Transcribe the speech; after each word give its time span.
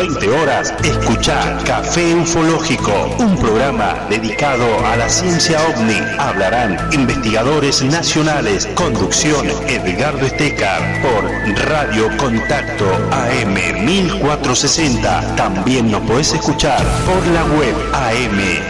20 0.00 0.30
horas, 0.30 0.72
escucha 0.84 1.58
Café 1.64 2.14
Ufológico, 2.14 2.92
un 3.18 3.36
programa 3.36 4.06
dedicado 4.08 4.64
a 4.86 4.94
la 4.94 5.08
ciencia 5.08 5.58
ovni. 5.66 5.96
Hablarán 6.20 6.78
investigadores 6.92 7.82
nacionales. 7.82 8.68
Conducción 8.76 9.48
Edgardo 9.66 10.24
Estecar 10.24 10.80
por 11.02 11.24
Radio 11.68 12.16
Contacto 12.16 12.84
AM 13.10 13.54
1460. 13.84 15.34
También 15.34 15.90
nos 15.90 16.02
podés 16.02 16.32
escuchar 16.32 16.80
por 17.04 17.26
la 17.26 17.42
web 17.58 17.74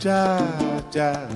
Muchacha. 0.00 1.28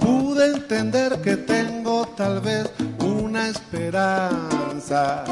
Pude 0.00 0.46
entender 0.46 1.20
que 1.22 1.36
tengo 1.36 2.04
tal 2.16 2.40
vez 2.40 2.68
una 2.98 3.48
esperanza. 3.48 5.24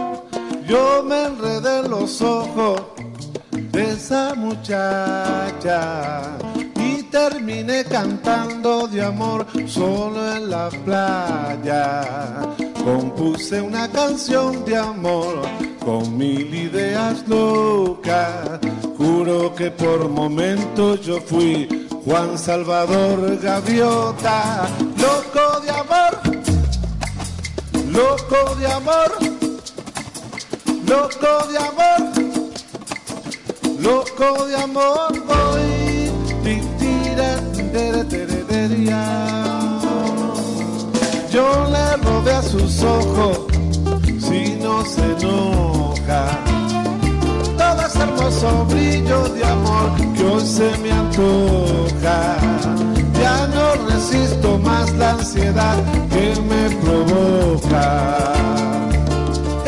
Yo 0.68 1.02
me 1.02 1.24
enredé 1.24 1.80
en 1.80 1.90
los 1.90 2.22
ojos 2.22 2.82
de 3.50 3.90
esa 3.90 4.34
muchacha 4.36 6.22
y 6.76 7.02
terminé 7.04 7.84
cantando 7.84 8.86
de 8.86 9.02
amor 9.02 9.44
solo 9.66 10.36
en 10.36 10.50
la 10.50 10.68
playa. 10.84 12.44
Compuse 12.84 13.60
una 13.60 13.88
canción 13.88 14.64
de 14.64 14.76
amor 14.76 15.42
con 15.84 16.16
mil 16.16 16.54
ideas 16.54 17.26
locas. 17.26 18.60
Juro 18.96 19.52
que 19.52 19.68
por 19.72 20.08
momentos 20.08 21.00
yo 21.00 21.20
fui 21.20 21.81
Juan 22.04 22.36
Salvador 22.36 23.38
Gaviota, 23.40 24.68
loco 24.96 25.60
de 25.60 25.70
amor, 25.70 26.12
loco 27.92 28.54
de 28.56 28.66
amor, 28.66 29.12
loco 30.86 31.46
de 31.50 31.58
amor, 31.58 32.00
loco 33.78 34.46
de 34.46 34.56
amor, 34.56 35.12
voy, 35.26 36.10
ti, 36.42 36.60
tira, 36.78 37.40
tere. 37.72 38.22
Yo 41.30 41.66
le 41.70 41.96
robé 41.96 42.32
a 42.32 42.42
sus 42.42 42.82
ojos 42.82 43.46
si 44.20 44.56
no 44.60 44.84
se 44.84 45.02
enoja. 45.02 46.61
Hermoso 48.02 48.64
brillo 48.68 49.28
de 49.28 49.44
amor 49.44 49.90
que 50.14 50.24
hoy 50.24 50.44
se 50.44 50.76
me 50.78 50.90
antoja. 50.90 52.36
Ya 53.20 53.46
no 53.54 53.88
resisto 53.88 54.58
más 54.58 54.92
la 54.94 55.10
ansiedad 55.12 55.76
que 56.10 56.34
me 56.50 56.70
provoca. 56.82 58.32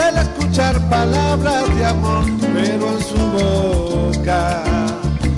El 0.08 0.16
escuchar 0.18 0.80
palabras 0.88 1.64
de 1.76 1.84
amor, 1.86 2.24
pero 2.40 2.84
en 2.96 3.02
su 3.10 3.22
boca. 3.38 4.62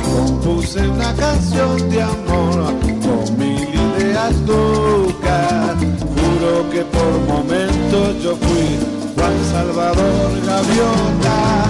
Compuse 0.03 0.89
una 0.89 1.13
canción 1.15 1.91
de 1.91 2.03
amor 2.03 2.73
con 3.05 3.39
mil 3.39 3.69
ideas 3.75 4.35
locas. 4.47 5.77
Juro 6.17 6.71
que 6.71 6.83
por 6.97 7.13
momentos 7.29 8.23
yo 8.23 8.35
fui 8.37 8.97
Juan 9.15 9.35
Salvador 9.53 10.31
Gaviota, 10.47 11.66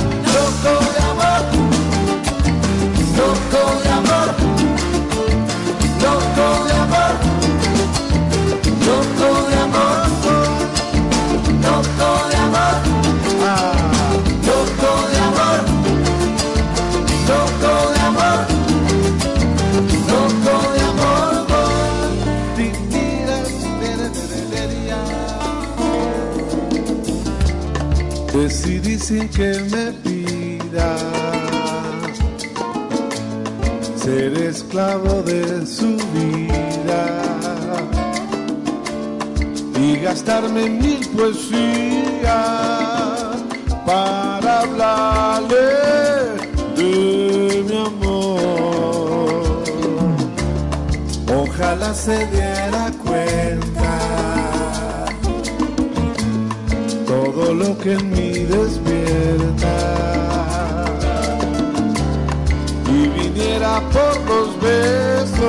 sin 29.06 29.28
que 29.28 29.52
me 29.70 29.92
pida 30.02 30.96
ser 34.02 34.32
esclavo 34.36 35.22
de 35.22 35.64
su 35.64 35.96
vida 36.16 37.02
y 39.78 39.96
gastarme 39.98 40.68
mil 40.68 41.06
poesías 41.10 42.24
para 43.86 44.62
hablarle 44.62 45.66
de 46.76 47.64
mi 47.68 47.76
amor. 47.86 49.62
Ojalá 51.42 51.94
se 51.94 52.26
diera 52.26 52.90
cuenta 53.04 53.92
todo 57.06 57.54
lo 57.54 57.78
que 57.78 57.92
en 57.92 58.10
mí 58.10 58.30
despierta 58.30 58.85
viniera 63.66 63.80
por 63.90 64.20
los 64.26 64.60
besos 64.60 65.40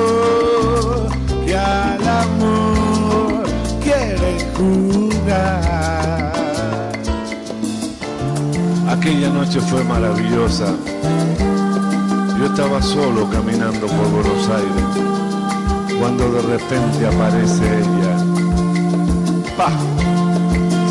que 1.44 1.56
al 1.56 2.08
amor 2.08 3.44
quieren 3.82 4.38
jugar. 4.56 6.32
Aquella 8.88 9.30
noche 9.30 9.60
fue 9.60 9.84
maravillosa. 9.84 10.74
Yo 12.38 12.46
estaba 12.46 12.80
solo 12.82 13.28
caminando 13.30 13.86
por 13.86 14.10
Buenos 14.10 14.48
Aires 14.48 14.84
cuando 15.98 16.32
de 16.32 16.42
repente 16.42 17.06
aparece 17.06 17.64
ella. 17.78 18.16
¡Pah! 19.56 19.72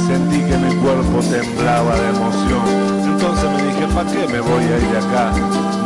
sentí 0.08 0.40
que 0.40 0.58
mi 0.58 0.76
cuerpo 0.76 1.20
temblaba 1.30 1.96
de 1.96 2.10
emoción. 2.10 2.68
Entonces 3.14 3.50
me 3.52 3.64
dije, 3.64 3.88
¿para 3.94 4.12
qué 4.12 4.28
me 4.28 4.40
voy 4.40 4.64
a 4.64 4.78
ir 4.78 4.98
acá? 4.98 5.77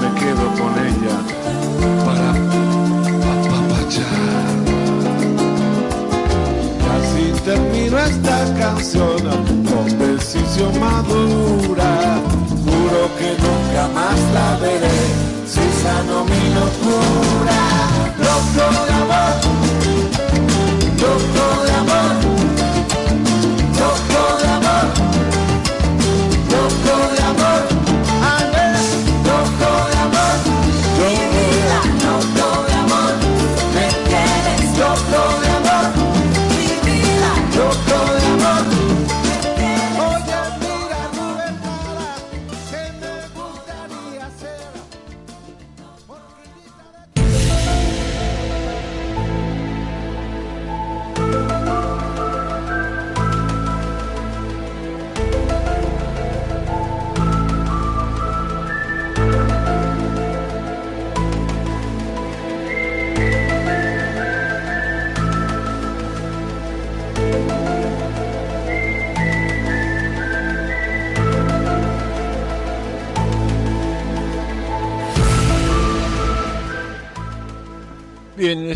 Esta 8.82 9.11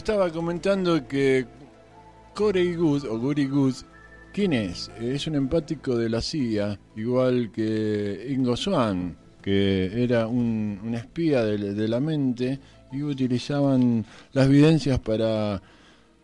estaba 0.05 0.29
comentando 0.29 1.07
que 1.07 1.47
Corey 2.35 2.75
Good 2.75 3.05
o 3.05 3.17
Goody 3.17 3.47
Good, 3.47 3.73
¿quién 4.31 4.53
es? 4.53 4.91
Es 5.01 5.25
un 5.25 5.33
empático 5.33 5.97
de 5.97 6.09
la 6.09 6.21
CIA, 6.21 6.79
igual 6.95 7.51
que 7.51 8.27
Ingo 8.29 8.55
Swan, 8.55 9.17
que 9.41 10.03
era 10.03 10.27
un, 10.27 10.93
espía 10.93 11.43
de, 11.43 11.87
la 11.87 11.99
mente 11.99 12.59
y 12.91 13.01
utilizaban 13.01 14.05
las 14.31 14.45
evidencias 14.45 14.99
para 14.99 15.59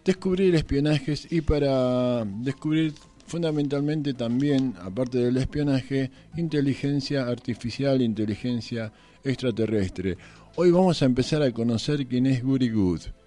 descubrir 0.05 0.53
espionajes 0.53 1.27
y 1.31 1.41
para 1.41 2.23
descubrir 2.23 2.93
fundamentalmente 3.25 4.13
también, 4.13 4.75
aparte 4.79 5.17
del 5.17 5.37
espionaje, 5.37 6.11
inteligencia 6.37 7.25
artificial, 7.25 7.99
inteligencia 8.03 8.93
extraterrestre. 9.23 10.17
Hoy 10.55 10.69
vamos 10.69 11.01
a 11.01 11.05
empezar 11.05 11.41
a 11.41 11.51
conocer 11.51 12.05
quién 12.05 12.27
es 12.27 12.43
Guri 12.43 12.69
Good. 12.69 13.20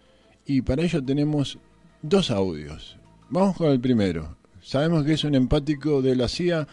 Y 0.46 0.62
para 0.62 0.82
ello 0.82 1.02
tenemos 1.02 1.58
dos 2.02 2.30
audios. 2.30 2.98
Vamos 3.30 3.56
con 3.56 3.70
el 3.70 3.80
primero. 3.80 4.36
Sabemos 4.60 5.04
que 5.04 5.14
es 5.14 5.24
un 5.24 5.34
empático 5.34 6.02
de 6.02 6.16
la 6.16 6.28
CIA 6.28 6.66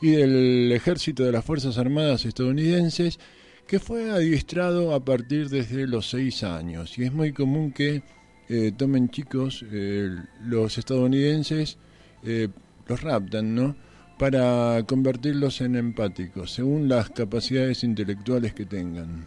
y 0.00 0.10
del 0.10 0.72
ejército 0.72 1.24
de 1.24 1.32
las 1.32 1.44
Fuerzas 1.44 1.78
Armadas 1.78 2.24
estadounidenses 2.24 3.18
que 3.66 3.78
fue 3.78 4.10
adiestrado 4.10 4.94
a 4.94 5.04
partir 5.04 5.48
desde 5.48 5.86
los 5.86 6.10
seis 6.10 6.42
años. 6.42 6.98
Y 6.98 7.04
es 7.04 7.12
muy 7.12 7.32
común 7.32 7.72
que 7.72 8.02
eh, 8.48 8.72
tomen 8.76 9.08
chicos 9.08 9.64
eh, 9.70 10.10
los 10.44 10.76
estadounidenses, 10.76 11.78
eh, 12.24 12.48
los 12.86 13.00
raptan, 13.00 13.54
¿no? 13.54 13.76
Para 14.18 14.82
convertirlos 14.86 15.60
en 15.60 15.76
empáticos, 15.76 16.52
según 16.52 16.88
las 16.88 17.10
capacidades 17.10 17.82
intelectuales 17.82 18.52
que 18.52 18.66
tengan. 18.66 19.26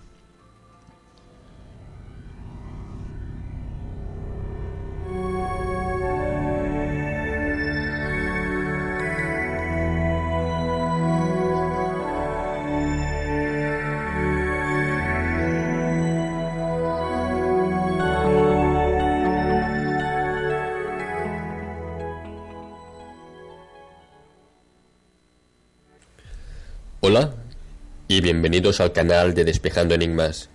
Al 28.66 28.92
canal 28.94 29.36
de 29.36 29.46
Despejando 29.46 29.94
Enigmas. 29.94 30.50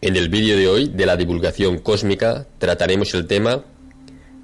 En 0.00 0.14
el 0.14 0.28
vídeo 0.28 0.56
de 0.56 0.68
hoy 0.68 0.88
de 0.88 1.06
la 1.06 1.16
divulgación 1.16 1.78
cósmica 1.78 2.46
trataremos 2.58 3.12
el 3.14 3.26
tema 3.26 3.64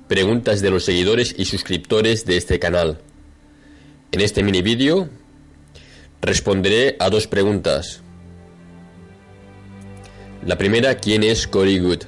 Preguntas 0.08 0.60
de 0.60 0.70
los 0.70 0.84
seguidores 0.84 1.32
y 1.38 1.44
suscriptores 1.44 2.26
de 2.26 2.36
este 2.36 2.58
canal. 2.58 2.98
En 4.10 4.20
este 4.20 4.42
mini 4.42 4.62
vídeo 4.62 5.08
responderé 6.20 6.96
a 6.98 7.08
dos 7.08 7.28
preguntas. 7.28 8.02
La 10.44 10.58
primera, 10.58 10.96
¿quién 10.96 11.22
es 11.22 11.46
Cory 11.46 11.78
Good? 11.78 12.02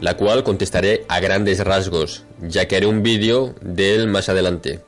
La 0.00 0.16
cual 0.16 0.42
contestaré 0.42 1.04
a 1.08 1.20
grandes 1.20 1.60
rasgos, 1.60 2.24
ya 2.42 2.66
que 2.66 2.74
haré 2.74 2.86
un 2.86 3.04
vídeo 3.04 3.54
de 3.60 3.94
él 3.94 4.08
más 4.08 4.28
adelante. 4.28 4.80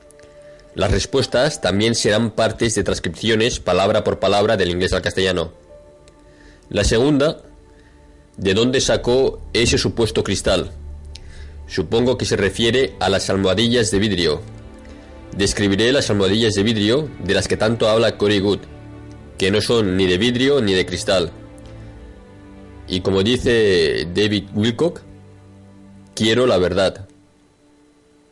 Las 0.75 0.93
respuestas 0.93 1.61
también 1.61 1.96
serán 1.96 2.31
partes 2.31 2.76
de 2.76 2.84
transcripciones 2.84 3.58
palabra 3.58 4.05
por 4.05 4.20
palabra 4.20 4.56
del 4.56 4.70
inglés 4.70 4.93
al 4.93 5.02
castellano. 5.02 5.52
La 6.69 6.84
segunda, 6.84 7.38
¿de 8.37 8.55
dónde 8.55 8.81
sacó 8.81 9.43
ese 9.52 9.78
supuesto 9.78 10.22
cristal? 10.22 10.70
Supongo 11.67 12.17
que 12.17 12.25
se 12.25 12.37
refiere 12.37 12.94
a 13.00 13.08
las 13.08 13.31
almohadillas 13.31 13.90
de 13.90 13.99
vidrio. 13.99 14.43
Describiré 15.37 15.93
las 15.93 16.08
almohadillas 16.11 16.55
de 16.55 16.62
vidrio 16.62 17.11
de 17.19 17.34
las 17.34 17.49
que 17.49 17.56
tanto 17.56 17.88
habla 17.88 18.17
Cory 18.17 18.38
Good, 18.38 18.61
que 19.38 19.50
no 19.50 19.61
son 19.61 19.96
ni 19.96 20.06
de 20.06 20.19
vidrio 20.19 20.61
ni 20.61 20.75
de 20.75 20.87
cristal. 20.87 21.32
Y 22.87 23.00
como 23.00 23.25
dice 23.25 24.06
David 24.14 24.50
Wilcock, 24.55 25.00
quiero 26.14 26.46
la 26.46 26.58
verdad. 26.58 27.08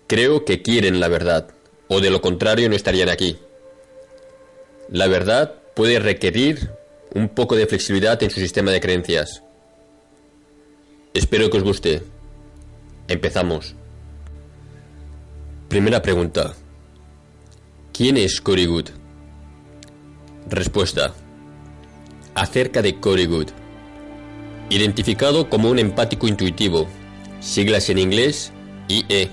Creo 0.07 0.45
que 0.45 0.63
quieren 0.63 1.01
la 1.01 1.09
verdad 1.09 1.58
o 1.89 2.01
de 2.01 2.11
lo 2.11 2.21
contrario 2.21 2.69
no 2.69 2.77
estarían 2.77 3.09
aquí. 3.09 3.39
La 4.91 5.07
verdad 5.07 5.55
puede 5.75 5.99
requerir 5.99 6.71
un 7.15 7.29
poco 7.29 7.57
de 7.57 7.67
flexibilidad 7.67 8.23
en 8.23 8.31
su 8.31 8.41
sistema 8.41 8.71
de 8.71 8.81
creencias. 8.81 9.43
Espero 11.15 11.51
que 11.51 11.57
os 11.57 11.65
guste. 11.65 12.03
Empezamos. 13.09 13.75
Primera 15.69 16.01
pregunta. 16.03 16.55
¿Quién 17.93 18.17
es 18.17 18.41
Cory 18.41 18.67
Good? 18.67 18.91
Respuesta. 20.49 21.15
Acerca 22.35 22.83
de 22.83 23.01
Cory 23.01 23.27
Good. 23.27 23.49
Identificado 24.71 25.49
como 25.49 25.71
un 25.71 25.79
empático 25.79 26.29
intuitivo, 26.29 26.87
siglas 27.41 27.89
en 27.89 27.99
inglés 27.99 28.53
IE 28.89 29.31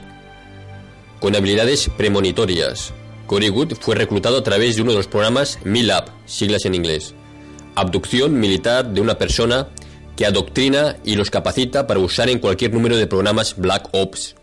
con 1.25 1.35
habilidades 1.35 1.89
premonitorias. 1.97 2.93
Cory 3.25 3.49
Good 3.49 3.73
fue 3.81 3.95
reclutado 3.95 4.37
a 4.37 4.43
través 4.43 4.75
de 4.75 4.83
uno 4.83 4.91
de 4.91 4.97
los 4.97 5.07
programas 5.07 5.57
MILAB, 5.63 6.05
siglas 6.27 6.65
en 6.65 6.75
inglés, 6.75 7.15
abducción 7.73 8.39
militar 8.39 8.93
de 8.93 9.01
una 9.01 9.17
persona 9.17 9.69
que 10.15 10.27
adoctrina 10.27 10.97
y 11.03 11.15
los 11.15 11.31
capacita 11.31 11.87
para 11.87 11.99
usar 11.99 12.29
en 12.29 12.37
cualquier 12.37 12.75
número 12.75 12.95
de 12.95 13.07
programas 13.07 13.55
Black 13.57 13.89
Ops, 13.91 14.35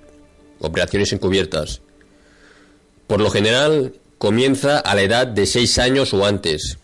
operaciones 0.59 1.13
encubiertas. 1.13 1.83
Por 3.07 3.21
lo 3.21 3.31
general, 3.31 3.95
comienza 4.19 4.81
a 4.81 4.97
la 4.97 5.03
edad 5.03 5.29
de 5.29 5.47
6 5.47 5.79
años 5.79 6.13
o 6.13 6.27
antes. 6.27 6.79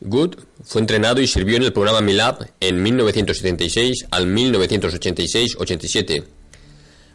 Good 0.00 0.34
fue 0.64 0.80
entrenado 0.80 1.20
y 1.20 1.28
sirvió 1.28 1.56
en 1.56 1.62
el 1.62 1.72
programa 1.72 2.00
MILAB 2.00 2.48
en 2.58 2.82
1976 2.82 4.06
al 4.10 4.26
1986-87 4.26 6.37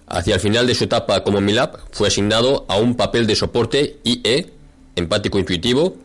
Hacia 0.07 0.35
el 0.35 0.41
final 0.41 0.67
de 0.67 0.75
su 0.75 0.83
etapa 0.83 1.23
como 1.23 1.41
MILAB, 1.41 1.77
fue 1.91 2.07
asignado 2.07 2.65
a 2.67 2.77
un 2.77 2.95
papel 2.95 3.25
de 3.25 3.35
soporte 3.35 3.97
IE, 4.03 4.51
empático 4.95 5.39
intuitivo, 5.39 5.95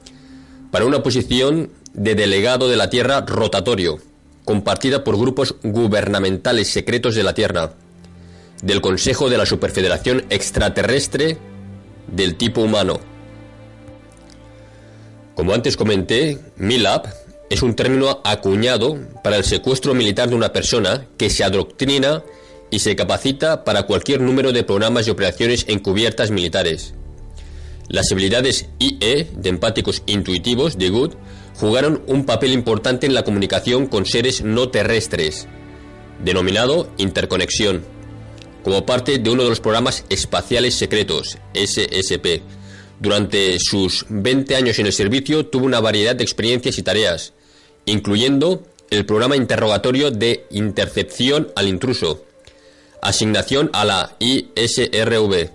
para 0.70 0.84
una 0.84 1.02
posición 1.02 1.70
de 1.92 2.14
delegado 2.14 2.68
de 2.68 2.76
la 2.76 2.90
Tierra 2.90 3.22
rotatorio, 3.22 3.98
compartida 4.44 5.04
por 5.04 5.18
grupos 5.18 5.56
gubernamentales 5.62 6.68
secretos 6.68 7.14
de 7.14 7.22
la 7.22 7.34
Tierra, 7.34 7.72
del 8.62 8.80
Consejo 8.80 9.28
de 9.28 9.38
la 9.38 9.46
Superfederación 9.46 10.24
Extraterrestre 10.30 11.38
del 12.06 12.36
tipo 12.36 12.60
humano. 12.60 13.00
Como 15.34 15.54
antes 15.54 15.76
comenté, 15.76 16.38
MILAB 16.56 17.06
es 17.50 17.62
un 17.62 17.74
término 17.74 18.20
acuñado 18.24 18.98
para 19.22 19.36
el 19.36 19.44
secuestro 19.44 19.94
militar 19.94 20.28
de 20.28 20.34
una 20.34 20.52
persona 20.52 21.06
que 21.16 21.30
se 21.30 21.44
adoctrina 21.44 22.22
y 22.70 22.80
se 22.80 22.96
capacita 22.96 23.64
para 23.64 23.84
cualquier 23.84 24.20
número 24.20 24.52
de 24.52 24.64
programas 24.64 25.06
y 25.06 25.10
operaciones 25.10 25.64
encubiertas 25.68 26.30
militares. 26.30 26.94
Las 27.88 28.12
habilidades 28.12 28.68
IE 28.78 29.28
de 29.34 29.48
empáticos 29.48 30.02
intuitivos 30.06 30.76
de 30.76 30.90
Good 30.90 31.14
jugaron 31.54 32.02
un 32.06 32.26
papel 32.26 32.52
importante 32.52 33.06
en 33.06 33.14
la 33.14 33.24
comunicación 33.24 33.86
con 33.86 34.04
seres 34.04 34.42
no 34.42 34.68
terrestres, 34.68 35.48
denominado 36.22 36.92
interconexión, 36.98 37.82
como 38.62 38.84
parte 38.84 39.18
de 39.18 39.30
uno 39.30 39.44
de 39.44 39.48
los 39.48 39.60
programas 39.60 40.04
espaciales 40.10 40.74
secretos, 40.74 41.38
SSP. 41.54 42.42
Durante 43.00 43.56
sus 43.58 44.04
20 44.08 44.56
años 44.56 44.78
en 44.78 44.86
el 44.86 44.92
servicio 44.92 45.46
tuvo 45.46 45.64
una 45.64 45.80
variedad 45.80 46.14
de 46.14 46.24
experiencias 46.24 46.76
y 46.78 46.82
tareas, 46.82 47.32
incluyendo 47.86 48.64
el 48.90 49.06
programa 49.06 49.36
interrogatorio 49.36 50.10
de 50.10 50.46
intercepción 50.50 51.48
al 51.56 51.68
intruso, 51.68 52.24
Asignación 53.00 53.70
a 53.72 53.84
la 53.84 54.16
ISRV. 54.18 55.50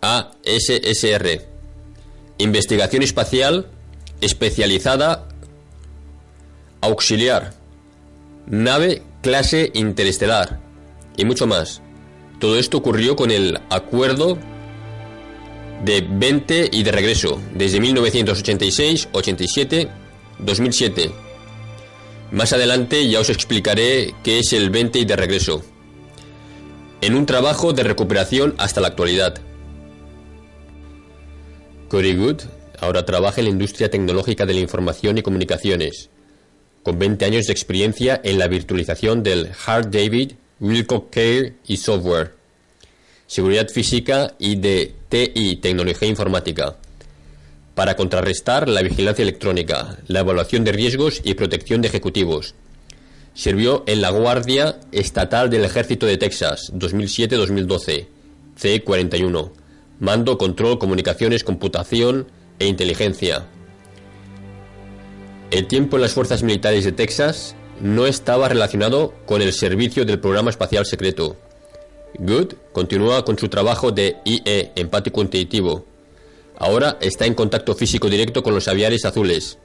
ASSR. 0.00 1.42
Investigación 2.38 3.02
espacial 3.02 3.66
especializada 4.20 5.28
auxiliar. 6.80 7.54
Nave 8.46 9.02
clase 9.22 9.70
interestelar. 9.74 10.60
Y 11.16 11.24
mucho 11.24 11.46
más. 11.46 11.80
Todo 12.38 12.58
esto 12.58 12.78
ocurrió 12.78 13.16
con 13.16 13.30
el 13.30 13.58
acuerdo 13.70 14.38
de 15.84 16.06
20 16.08 16.70
y 16.72 16.82
de 16.82 16.92
regreso, 16.92 17.40
desde 17.54 17.80
1986, 17.80 19.08
87, 19.12 19.88
2007. 20.38 21.10
Más 22.32 22.52
adelante 22.52 23.08
ya 23.08 23.20
os 23.20 23.30
explicaré 23.30 24.14
qué 24.22 24.40
es 24.40 24.52
el 24.52 24.70
20 24.70 24.98
y 24.98 25.04
de 25.04 25.16
regreso 25.16 25.62
en 27.04 27.16
un 27.16 27.26
trabajo 27.26 27.74
de 27.74 27.82
recuperación 27.82 28.54
hasta 28.56 28.80
la 28.80 28.88
actualidad. 28.88 29.34
Cory 31.90 32.16
Good 32.16 32.40
ahora 32.80 33.04
trabaja 33.04 33.42
en 33.42 33.44
la 33.44 33.50
industria 33.50 33.90
tecnológica 33.90 34.46
de 34.46 34.54
la 34.54 34.60
información 34.60 35.18
y 35.18 35.22
comunicaciones. 35.22 36.08
con 36.82 36.98
20 36.98 37.24
años 37.24 37.46
de 37.46 37.52
experiencia 37.52 38.20
en 38.24 38.38
la 38.38 38.46
virtualización 38.46 39.22
del 39.22 39.50
Hard 39.66 39.90
David, 39.90 40.32
Wilcox 40.60 41.06
Care 41.10 41.54
y 41.66 41.78
software, 41.78 42.34
seguridad 43.26 43.68
física 43.68 44.34
y 44.38 44.56
de 44.56 44.94
TI, 45.08 45.56
tecnología 45.56 46.08
informática, 46.08 46.76
para 47.74 47.96
contrarrestar 47.96 48.68
la 48.68 48.82
vigilancia 48.82 49.22
electrónica, 49.22 49.98
la 50.08 50.20
evaluación 50.20 50.62
de 50.64 50.72
riesgos 50.72 51.22
y 51.24 51.32
protección 51.34 51.80
de 51.80 51.88
ejecutivos. 51.88 52.54
Sirvió 53.34 53.82
en 53.86 54.00
la 54.00 54.10
Guardia 54.10 54.78
Estatal 54.92 55.50
del 55.50 55.64
Ejército 55.64 56.06
de 56.06 56.16
Texas 56.16 56.72
2007-2012, 56.72 58.06
C-41, 58.54 59.50
mando, 59.98 60.38
control, 60.38 60.78
comunicaciones, 60.78 61.42
computación 61.42 62.28
e 62.60 62.68
inteligencia. 62.68 63.46
El 65.50 65.66
tiempo 65.66 65.96
en 65.96 66.02
las 66.02 66.12
fuerzas 66.12 66.44
militares 66.44 66.84
de 66.84 66.92
Texas 66.92 67.56
no 67.80 68.06
estaba 68.06 68.48
relacionado 68.48 69.12
con 69.26 69.42
el 69.42 69.52
servicio 69.52 70.04
del 70.04 70.20
programa 70.20 70.50
espacial 70.50 70.86
secreto. 70.86 71.36
Good 72.18 72.54
continúa 72.72 73.24
con 73.24 73.36
su 73.36 73.48
trabajo 73.48 73.90
de 73.90 74.16
IE, 74.24 74.70
empático 74.76 75.20
intuitivo. 75.20 75.84
Ahora 76.56 76.98
está 77.00 77.26
en 77.26 77.34
contacto 77.34 77.74
físico 77.74 78.08
directo 78.08 78.44
con 78.44 78.54
los 78.54 78.68
aviares 78.68 79.04
azules, 79.04 79.58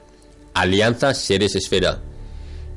Alianza 0.55 1.13
Seres 1.13 1.55
Esfera, 1.55 2.01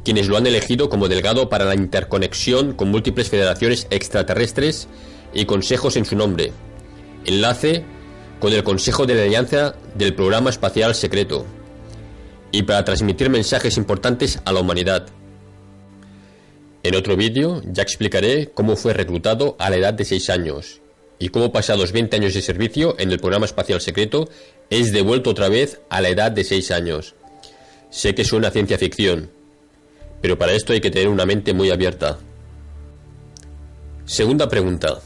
quienes 0.04 0.28
lo 0.28 0.36
han 0.36 0.46
elegido 0.46 0.88
como 0.88 1.08
delegado 1.08 1.48
para 1.48 1.64
la 1.64 1.74
interconexión 1.74 2.72
con 2.72 2.90
múltiples 2.90 3.28
federaciones 3.28 3.86
extraterrestres 3.90 4.88
y 5.32 5.44
consejos 5.44 5.96
en 5.96 6.04
su 6.04 6.16
nombre. 6.16 6.52
Enlace 7.24 7.84
con 8.40 8.52
el 8.52 8.64
Consejo 8.64 9.06
de 9.06 9.14
la 9.14 9.22
Alianza 9.22 9.76
del 9.94 10.14
Programa 10.14 10.50
Espacial 10.50 10.94
Secreto 10.94 11.46
y 12.50 12.64
para 12.64 12.84
transmitir 12.84 13.30
mensajes 13.30 13.76
importantes 13.76 14.40
a 14.44 14.52
la 14.52 14.60
humanidad. 14.60 15.06
En 16.82 16.96
otro 16.96 17.16
vídeo 17.16 17.62
ya 17.64 17.82
explicaré 17.82 18.50
cómo 18.52 18.76
fue 18.76 18.92
reclutado 18.92 19.54
a 19.60 19.70
la 19.70 19.76
edad 19.76 19.94
de 19.94 20.04
6 20.04 20.30
años 20.30 20.80
y 21.20 21.28
cómo 21.28 21.52
pasados 21.52 21.92
20 21.92 22.16
años 22.16 22.34
de 22.34 22.42
servicio 22.42 22.96
en 22.98 23.12
el 23.12 23.20
programa 23.20 23.46
espacial 23.46 23.80
secreto 23.80 24.28
es 24.68 24.92
devuelto 24.92 25.30
otra 25.30 25.48
vez 25.48 25.80
a 25.88 26.00
la 26.00 26.08
edad 26.08 26.32
de 26.32 26.42
6 26.42 26.72
años. 26.72 27.14
Sé 27.90 28.16
que 28.16 28.22
es 28.22 28.32
una 28.32 28.50
ciencia 28.50 28.78
ficción, 28.78 29.30
pero 30.22 30.38
para 30.38 30.52
esto 30.52 30.72
hay 30.72 30.80
que 30.80 30.90
tener 30.90 31.08
una 31.08 31.26
mente 31.26 31.52
muy 31.52 31.70
abierta. 31.70 32.18
Segunda 34.06 34.48
pregunta. 34.48 35.00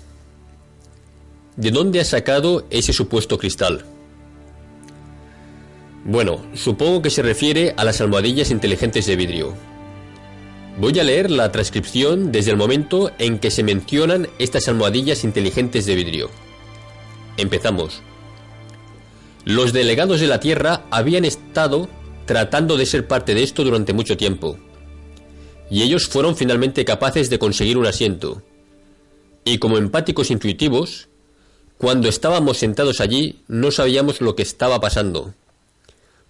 ¿De 1.57 1.71
dónde 1.71 2.01
ha 2.01 2.05
sacado 2.05 2.67
ese 2.69 2.93
supuesto 2.93 3.39
cristal? 3.39 3.85
Bueno, 6.05 6.45
supongo 6.55 7.03
que 7.03 7.11
se 7.11 7.23
refiere 7.23 7.75
a 7.77 7.85
las 7.85 8.01
almohadillas 8.01 8.51
inteligentes 8.51 9.07
de 9.07 9.17
vidrio. 9.17 9.55
Voy 10.79 10.99
a 11.01 11.05
leer 11.05 11.31
la 11.31 11.51
transcripción 11.51 12.31
desde 12.31 12.51
el 12.51 12.59
momento 12.59 13.11
en 13.19 13.39
que 13.39 13.51
se 13.51 13.63
mencionan 13.63 14.29
estas 14.39 14.69
almohadillas 14.69 15.25
inteligentes 15.25 15.87
de 15.87 15.95
vidrio. 15.95 16.31
Empezamos. 17.39 18.03
Los 19.47 19.73
delegados 19.73 20.21
de 20.21 20.27
la 20.27 20.41
Tierra 20.41 20.85
habían 20.91 21.25
estado 21.25 21.89
tratando 22.27 22.77
de 22.77 22.85
ser 22.85 23.09
parte 23.09 23.35
de 23.35 23.43
esto 23.43 23.65
durante 23.65 23.95
mucho 23.95 24.17
tiempo. 24.17 24.59
Y 25.71 25.83
ellos 25.83 26.07
fueron 26.07 26.37
finalmente 26.37 26.85
capaces 26.85 27.31
de 27.31 27.39
conseguir 27.39 27.79
un 27.79 27.87
asiento. 27.87 28.43
Y 29.45 29.59
como 29.59 29.79
empáticos 29.79 30.31
intuitivos, 30.31 31.09
cuando 31.79 32.09
estábamos 32.09 32.59
sentados 32.59 33.01
allí 33.01 33.43
no 33.49 33.71
sabíamos 33.71 34.21
lo 34.21 34.35
que 34.35 34.43
estaba 34.43 34.81
pasando. 34.81 35.35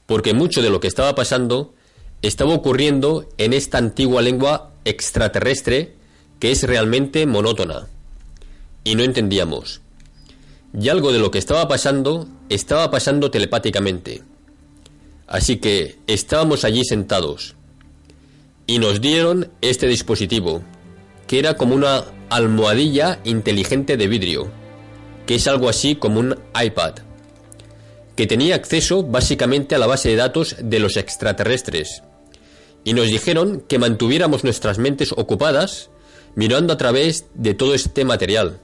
Porque 0.06 0.34
mucho 0.34 0.62
de 0.62 0.70
lo 0.70 0.80
que 0.80 0.88
estaba 0.88 1.14
pasando 1.14 1.74
estaba 2.22 2.54
ocurriendo 2.54 3.28
en 3.38 3.52
esta 3.52 3.78
antigua 3.78 4.22
lengua 4.22 4.72
extraterrestre 4.84 5.94
que 6.38 6.52
es 6.52 6.62
realmente 6.62 7.26
monótona. 7.26 7.88
Y 8.84 8.94
no 8.94 9.02
entendíamos. 9.02 9.80
Y 10.78 10.88
algo 10.88 11.12
de 11.12 11.18
lo 11.18 11.30
que 11.30 11.38
estaba 11.38 11.68
pasando 11.68 12.28
estaba 12.48 12.90
pasando 12.90 13.30
telepáticamente. 13.30 14.22
Así 15.26 15.56
que 15.56 15.98
estábamos 16.06 16.64
allí 16.64 16.84
sentados. 16.84 17.55
Y 18.66 18.78
nos 18.78 19.00
dieron 19.00 19.50
este 19.60 19.86
dispositivo, 19.86 20.62
que 21.26 21.38
era 21.38 21.54
como 21.54 21.74
una 21.74 22.04
almohadilla 22.30 23.20
inteligente 23.24 23.96
de 23.96 24.08
vidrio, 24.08 24.50
que 25.26 25.36
es 25.36 25.46
algo 25.46 25.68
así 25.68 25.96
como 25.96 26.20
un 26.20 26.36
iPad, 26.60 26.94
que 28.16 28.26
tenía 28.26 28.54
acceso 28.54 29.02
básicamente 29.02 29.74
a 29.74 29.78
la 29.78 29.86
base 29.86 30.08
de 30.08 30.16
datos 30.16 30.56
de 30.60 30.80
los 30.80 30.96
extraterrestres 30.96 32.02
y 32.86 32.92
nos 32.92 33.08
dijeron 33.08 33.64
que 33.66 33.80
mantuviéramos 33.80 34.44
nuestras 34.44 34.78
mentes 34.78 35.10
ocupadas 35.10 35.90
mirando 36.36 36.72
a 36.72 36.76
través 36.76 37.26
de 37.34 37.52
todo 37.52 37.74
este 37.74 38.04
material. 38.04 38.60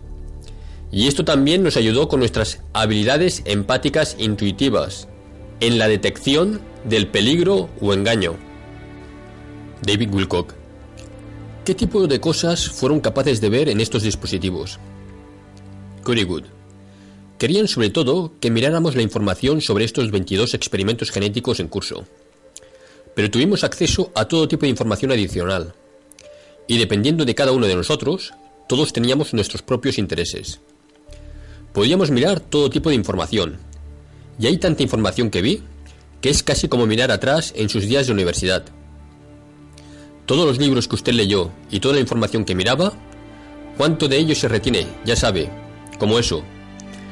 Y 0.92 1.08
esto 1.08 1.24
también 1.24 1.64
nos 1.64 1.76
ayudó 1.76 2.06
con 2.06 2.20
nuestras 2.20 2.60
habilidades 2.72 3.42
empáticas 3.46 4.14
intuitivas 4.20 5.08
en 5.58 5.76
la 5.76 5.88
detección 5.88 6.60
del 6.84 7.08
peligro 7.08 7.68
o 7.80 7.94
engaño. 7.94 8.36
David 9.82 10.12
Wilcock. 10.12 10.54
¿Qué 11.64 11.74
tipo 11.74 12.06
de 12.06 12.20
cosas 12.20 12.68
fueron 12.68 13.00
capaces 13.00 13.40
de 13.40 13.48
ver 13.48 13.68
en 13.68 13.80
estos 13.80 14.02
dispositivos? 14.02 14.78
Curry 16.04 16.24
Good. 16.24 16.44
Querían 17.38 17.68
sobre 17.68 17.90
todo 17.90 18.32
que 18.40 18.50
miráramos 18.50 18.96
la 18.96 19.02
información 19.02 19.60
sobre 19.60 19.84
estos 19.84 20.10
22 20.10 20.54
experimentos 20.54 21.10
genéticos 21.10 21.60
en 21.60 21.68
curso 21.68 22.04
pero 23.14 23.30
tuvimos 23.30 23.64
acceso 23.64 24.10
a 24.14 24.26
todo 24.26 24.48
tipo 24.48 24.62
de 24.62 24.70
información 24.70 25.12
adicional. 25.12 25.74
Y 26.66 26.78
dependiendo 26.78 27.24
de 27.24 27.34
cada 27.34 27.52
uno 27.52 27.66
de 27.66 27.74
nosotros, 27.74 28.32
todos 28.68 28.92
teníamos 28.92 29.34
nuestros 29.34 29.62
propios 29.62 29.98
intereses. 29.98 30.60
Podíamos 31.72 32.10
mirar 32.10 32.40
todo 32.40 32.70
tipo 32.70 32.88
de 32.88 32.96
información. 32.96 33.58
Y 34.38 34.46
hay 34.46 34.58
tanta 34.58 34.82
información 34.82 35.30
que 35.30 35.42
vi 35.42 35.62
que 36.20 36.30
es 36.30 36.42
casi 36.42 36.68
como 36.68 36.86
mirar 36.86 37.10
atrás 37.10 37.52
en 37.56 37.68
sus 37.68 37.86
días 37.88 38.06
de 38.06 38.12
universidad. 38.12 38.64
Todos 40.26 40.46
los 40.46 40.58
libros 40.58 40.86
que 40.86 40.94
usted 40.94 41.12
leyó 41.12 41.50
y 41.70 41.80
toda 41.80 41.94
la 41.94 42.00
información 42.00 42.44
que 42.44 42.54
miraba, 42.54 42.92
¿cuánto 43.76 44.08
de 44.08 44.18
ello 44.18 44.34
se 44.34 44.48
retiene? 44.48 44.86
Ya 45.04 45.16
sabe, 45.16 45.50
como 45.98 46.18
eso. 46.18 46.42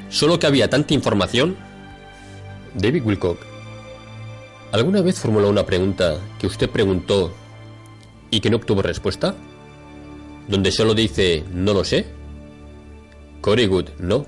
Solo 0.09 0.39
que 0.39 0.47
había 0.47 0.71
tanta 0.71 0.95
información. 0.95 1.57
David 2.75 3.05
Wilcock 3.05 3.51
¿Alguna 4.73 5.03
vez 5.03 5.19
formuló 5.19 5.49
una 5.49 5.67
pregunta 5.67 6.21
que 6.39 6.47
usted 6.47 6.71
preguntó 6.71 7.33
y 8.31 8.39
que 8.39 8.51
no 8.51 8.59
obtuvo 8.59 8.83
respuesta? 8.83 9.35
¿Donde 10.47 10.71
solo 10.71 10.95
dice 10.95 11.45
no 11.53 11.75
lo 11.75 11.83
sé? 11.83 12.07
Corey 13.41 13.69
no. 13.99 14.27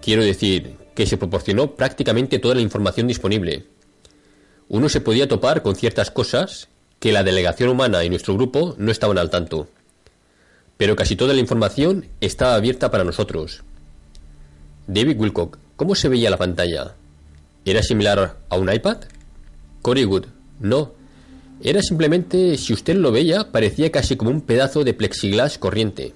Quiero 0.00 0.24
decir 0.24 0.76
que 0.94 1.06
se 1.06 1.18
proporcionó 1.18 1.74
prácticamente 1.74 2.38
toda 2.38 2.54
la 2.54 2.62
información 2.62 3.06
disponible. 3.06 3.66
Uno 4.68 4.88
se 4.88 5.02
podía 5.02 5.28
topar 5.28 5.62
con 5.62 5.76
ciertas 5.76 6.10
cosas 6.10 6.68
que 7.04 7.12
la 7.12 7.22
delegación 7.22 7.68
humana 7.68 8.02
y 8.02 8.08
nuestro 8.08 8.32
grupo 8.32 8.76
no 8.78 8.90
estaban 8.90 9.18
al 9.18 9.28
tanto. 9.28 9.68
Pero 10.78 10.96
casi 10.96 11.16
toda 11.16 11.34
la 11.34 11.40
información 11.40 12.06
estaba 12.22 12.54
abierta 12.54 12.90
para 12.90 13.04
nosotros. 13.04 13.62
David 14.86 15.20
Wilcock, 15.20 15.58
¿cómo 15.76 15.96
se 15.96 16.08
veía 16.08 16.30
la 16.30 16.38
pantalla? 16.38 16.94
¿Era 17.66 17.82
similar 17.82 18.38
a 18.48 18.56
un 18.56 18.72
iPad? 18.72 19.02
Good, 19.82 20.24
no. 20.60 20.92
Era 21.62 21.82
simplemente, 21.82 22.56
si 22.56 22.72
usted 22.72 22.96
lo 22.96 23.12
veía, 23.12 23.52
parecía 23.52 23.92
casi 23.92 24.16
como 24.16 24.30
un 24.30 24.40
pedazo 24.40 24.82
de 24.82 24.94
plexiglas 24.94 25.58
corriente. 25.58 26.14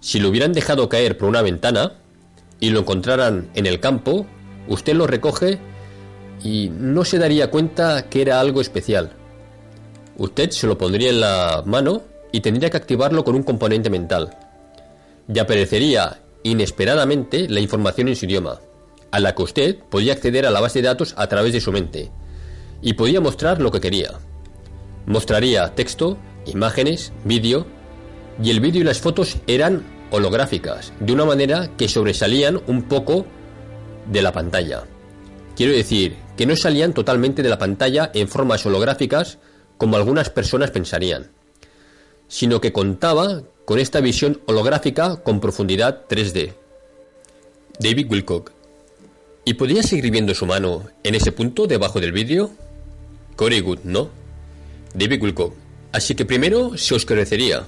Si 0.00 0.18
lo 0.18 0.30
hubieran 0.30 0.52
dejado 0.52 0.88
caer 0.88 1.16
por 1.16 1.28
una 1.28 1.42
ventana 1.42 1.92
y 2.58 2.70
lo 2.70 2.80
encontraran 2.80 3.50
en 3.54 3.66
el 3.66 3.78
campo, 3.78 4.26
usted 4.66 4.94
lo 4.94 5.06
recoge 5.06 5.60
y 6.42 6.72
no 6.76 7.04
se 7.04 7.18
daría 7.18 7.52
cuenta 7.52 8.08
que 8.08 8.22
era 8.22 8.40
algo 8.40 8.60
especial. 8.60 9.12
Usted 10.18 10.50
se 10.50 10.66
lo 10.66 10.78
pondría 10.78 11.10
en 11.10 11.20
la 11.20 11.62
mano 11.66 12.02
y 12.32 12.40
tendría 12.40 12.70
que 12.70 12.76
activarlo 12.76 13.24
con 13.24 13.34
un 13.34 13.42
componente 13.42 13.90
mental. 13.90 14.36
Y 15.32 15.38
aparecería 15.38 16.20
inesperadamente 16.42 17.48
la 17.48 17.60
información 17.60 18.08
en 18.08 18.16
su 18.16 18.24
idioma, 18.26 18.60
a 19.10 19.20
la 19.20 19.34
que 19.34 19.42
usted 19.42 19.76
podía 19.90 20.12
acceder 20.12 20.46
a 20.46 20.50
la 20.50 20.60
base 20.60 20.80
de 20.80 20.88
datos 20.88 21.14
a 21.16 21.26
través 21.26 21.52
de 21.52 21.60
su 21.60 21.72
mente 21.72 22.10
y 22.82 22.94
podía 22.94 23.20
mostrar 23.20 23.60
lo 23.60 23.70
que 23.70 23.80
quería. 23.80 24.12
Mostraría 25.06 25.74
texto, 25.74 26.18
imágenes, 26.46 27.12
vídeo, 27.24 27.66
y 28.42 28.50
el 28.50 28.60
vídeo 28.60 28.82
y 28.82 28.84
las 28.84 29.00
fotos 29.00 29.38
eran 29.46 29.84
holográficas, 30.10 30.92
de 31.00 31.12
una 31.12 31.24
manera 31.24 31.70
que 31.76 31.88
sobresalían 31.88 32.60
un 32.66 32.82
poco 32.82 33.26
de 34.10 34.22
la 34.22 34.32
pantalla. 34.32 34.84
Quiero 35.56 35.72
decir, 35.72 36.16
que 36.36 36.46
no 36.46 36.54
salían 36.54 36.92
totalmente 36.92 37.42
de 37.42 37.48
la 37.48 37.58
pantalla 37.58 38.10
en 38.14 38.28
formas 38.28 38.64
holográficas 38.66 39.38
como 39.78 39.96
algunas 39.96 40.30
personas 40.30 40.70
pensarían, 40.70 41.30
sino 42.28 42.60
que 42.60 42.72
contaba 42.72 43.42
con 43.64 43.78
esta 43.78 44.00
visión 44.00 44.40
holográfica 44.46 45.16
con 45.22 45.40
profundidad 45.40 46.06
3D. 46.08 46.54
David 47.78 48.10
Wilcock. 48.10 48.52
¿Y 49.44 49.54
podía 49.54 49.82
seguir 49.82 50.10
viendo 50.10 50.34
su 50.34 50.46
mano 50.46 50.84
en 51.04 51.14
ese 51.14 51.32
punto 51.32 51.66
debajo 51.66 52.00
del 52.00 52.12
vídeo? 52.12 52.50
Good, 53.36 53.80
¿no? 53.84 54.10
David 54.94 55.22
Wilcock. 55.22 55.54
Así 55.92 56.14
que 56.14 56.24
primero 56.24 56.76
se 56.76 56.94
oscurecería. 56.94 57.66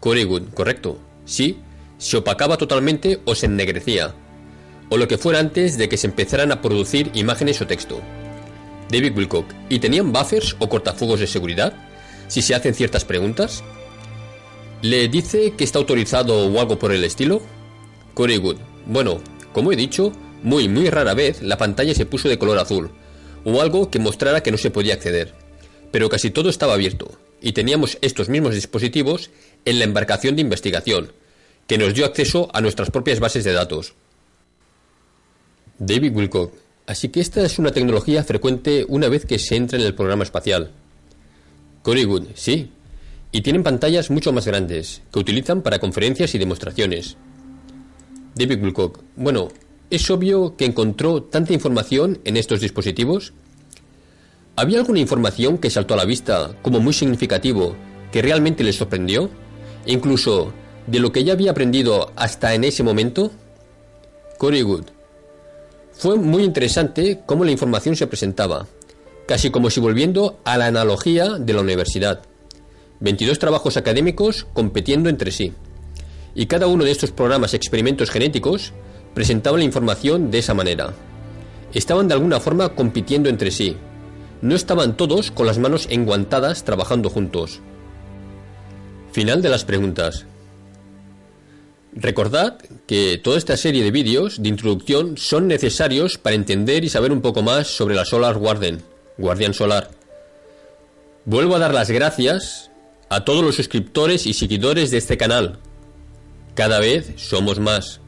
Corey 0.00 0.24
Good, 0.24 0.54
correcto. 0.54 0.98
Sí, 1.24 1.58
se 1.98 2.16
opacaba 2.16 2.56
totalmente 2.56 3.20
o 3.24 3.34
se 3.34 3.46
ennegrecía. 3.46 4.14
O 4.90 4.96
lo 4.96 5.08
que 5.08 5.18
fuera 5.18 5.38
antes 5.38 5.78
de 5.78 5.88
que 5.88 5.96
se 5.96 6.06
empezaran 6.06 6.52
a 6.52 6.60
producir 6.60 7.10
imágenes 7.14 7.60
o 7.60 7.66
texto. 7.66 8.00
David 8.90 9.16
Wilcock. 9.16 9.46
¿Y 9.68 9.78
tenían 9.78 10.12
buffers 10.12 10.56
o 10.58 10.68
cortafuegos 10.68 11.20
de 11.20 11.26
seguridad? 11.26 11.74
Si 12.28 12.42
se 12.42 12.54
hacen 12.54 12.74
ciertas 12.74 13.04
preguntas. 13.04 13.62
¿Le 14.82 15.08
dice 15.08 15.52
que 15.52 15.64
está 15.64 15.78
autorizado 15.78 16.46
o 16.46 16.60
algo 16.60 16.78
por 16.78 16.92
el 16.92 17.04
estilo? 17.04 17.40
Corey 18.14 18.36
Good. 18.36 18.56
Bueno, 18.86 19.20
como 19.52 19.72
he 19.72 19.76
dicho, 19.76 20.12
muy 20.42 20.68
muy 20.68 20.90
rara 20.90 21.14
vez 21.14 21.42
la 21.42 21.56
pantalla 21.56 21.94
se 21.94 22.06
puso 22.06 22.28
de 22.28 22.38
color 22.38 22.58
azul, 22.58 22.90
o 23.44 23.60
algo 23.60 23.90
que 23.90 23.98
mostrara 23.98 24.42
que 24.42 24.50
no 24.50 24.58
se 24.58 24.70
podía 24.70 24.94
acceder. 24.94 25.34
Pero 25.90 26.08
casi 26.08 26.30
todo 26.30 26.50
estaba 26.50 26.74
abierto, 26.74 27.18
y 27.40 27.52
teníamos 27.52 27.98
estos 28.02 28.28
mismos 28.28 28.54
dispositivos 28.54 29.30
en 29.64 29.78
la 29.78 29.84
embarcación 29.84 30.36
de 30.36 30.42
investigación, 30.42 31.12
que 31.66 31.78
nos 31.78 31.94
dio 31.94 32.04
acceso 32.04 32.50
a 32.52 32.60
nuestras 32.60 32.90
propias 32.90 33.20
bases 33.20 33.44
de 33.44 33.52
datos. 33.52 33.94
David 35.78 36.14
Wilcock. 36.14 36.63
Así 36.86 37.08
que 37.08 37.20
esta 37.20 37.44
es 37.44 37.58
una 37.58 37.70
tecnología 37.70 38.22
frecuente 38.24 38.84
una 38.88 39.08
vez 39.08 39.24
que 39.24 39.38
se 39.38 39.56
entra 39.56 39.78
en 39.78 39.86
el 39.86 39.94
programa 39.94 40.24
espacial. 40.24 40.70
Corey 41.82 42.04
Good, 42.04 42.28
sí. 42.34 42.70
Y 43.32 43.40
tienen 43.40 43.62
pantallas 43.62 44.10
mucho 44.10 44.32
más 44.32 44.46
grandes, 44.46 45.02
que 45.12 45.18
utilizan 45.18 45.62
para 45.62 45.78
conferencias 45.78 46.34
y 46.34 46.38
demostraciones. 46.38 47.16
David 48.34 48.62
Wilcock. 48.62 49.00
Bueno, 49.16 49.48
es 49.90 50.10
obvio 50.10 50.56
que 50.56 50.66
encontró 50.66 51.22
tanta 51.22 51.52
información 51.52 52.20
en 52.24 52.36
estos 52.36 52.60
dispositivos. 52.60 53.32
¿Había 54.56 54.78
alguna 54.78 55.00
información 55.00 55.58
que 55.58 55.70
saltó 55.70 55.94
a 55.94 55.96
la 55.96 56.04
vista 56.04 56.54
como 56.62 56.80
muy 56.80 56.92
significativo, 56.92 57.74
que 58.12 58.22
realmente 58.22 58.62
le 58.62 58.72
sorprendió? 58.72 59.30
Incluso 59.86 60.52
de 60.86 61.00
lo 61.00 61.12
que 61.12 61.24
ya 61.24 61.32
había 61.32 61.52
aprendido 61.52 62.12
hasta 62.16 62.54
en 62.54 62.64
ese 62.64 62.82
momento? 62.82 63.30
Corey 64.38 64.62
Good. 64.62 64.93
Fue 65.96 66.16
muy 66.16 66.42
interesante 66.42 67.20
cómo 67.24 67.44
la 67.44 67.52
información 67.52 67.96
se 67.96 68.06
presentaba, 68.06 68.66
casi 69.26 69.50
como 69.50 69.70
si 69.70 69.80
volviendo 69.80 70.40
a 70.44 70.58
la 70.58 70.66
analogía 70.66 71.38
de 71.38 71.52
la 71.52 71.60
universidad. 71.60 72.22
22 73.00 73.38
trabajos 73.38 73.76
académicos 73.76 74.46
compitiendo 74.52 75.08
entre 75.08 75.30
sí. 75.30 75.52
Y 76.34 76.46
cada 76.46 76.66
uno 76.66 76.84
de 76.84 76.90
estos 76.90 77.12
programas 77.12 77.54
experimentos 77.54 78.10
genéticos 78.10 78.72
presentaba 79.14 79.56
la 79.56 79.64
información 79.64 80.30
de 80.30 80.38
esa 80.38 80.52
manera. 80.52 80.92
Estaban 81.72 82.08
de 82.08 82.14
alguna 82.14 82.40
forma 82.40 82.70
compitiendo 82.70 83.28
entre 83.28 83.50
sí. 83.50 83.76
No 84.42 84.54
estaban 84.54 84.96
todos 84.96 85.30
con 85.30 85.46
las 85.46 85.58
manos 85.58 85.86
enguantadas 85.90 86.64
trabajando 86.64 87.08
juntos. 87.08 87.60
Final 89.12 89.42
de 89.42 89.48
las 89.48 89.64
preguntas. 89.64 90.26
Recordad 91.96 92.58
que 92.86 93.20
toda 93.22 93.38
esta 93.38 93.56
serie 93.56 93.84
de 93.84 93.92
vídeos 93.92 94.42
de 94.42 94.48
introducción 94.48 95.16
son 95.16 95.46
necesarios 95.46 96.18
para 96.18 96.34
entender 96.34 96.84
y 96.84 96.88
saber 96.88 97.12
un 97.12 97.20
poco 97.20 97.42
más 97.42 97.68
sobre 97.68 97.94
la 97.94 98.04
Solar 98.04 98.36
Warden, 98.36 98.82
Guardián 99.16 99.54
Solar. 99.54 99.90
Vuelvo 101.24 101.54
a 101.54 101.60
dar 101.60 101.72
las 101.72 101.90
gracias 101.90 102.72
a 103.10 103.24
todos 103.24 103.44
los 103.44 103.54
suscriptores 103.54 104.26
y 104.26 104.34
seguidores 104.34 104.90
de 104.90 104.98
este 104.98 105.16
canal. 105.16 105.60
Cada 106.54 106.80
vez 106.80 107.12
somos 107.16 107.60
más. 107.60 108.00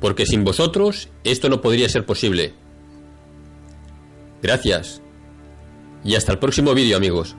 Porque 0.00 0.26
sin 0.26 0.42
vosotros 0.42 1.08
esto 1.22 1.48
no 1.48 1.60
podría 1.60 1.88
ser 1.88 2.04
posible. 2.04 2.52
Gracias. 4.42 5.00
Y 6.04 6.16
hasta 6.16 6.32
el 6.32 6.38
próximo 6.40 6.74
vídeo 6.74 6.96
amigos. 6.96 7.36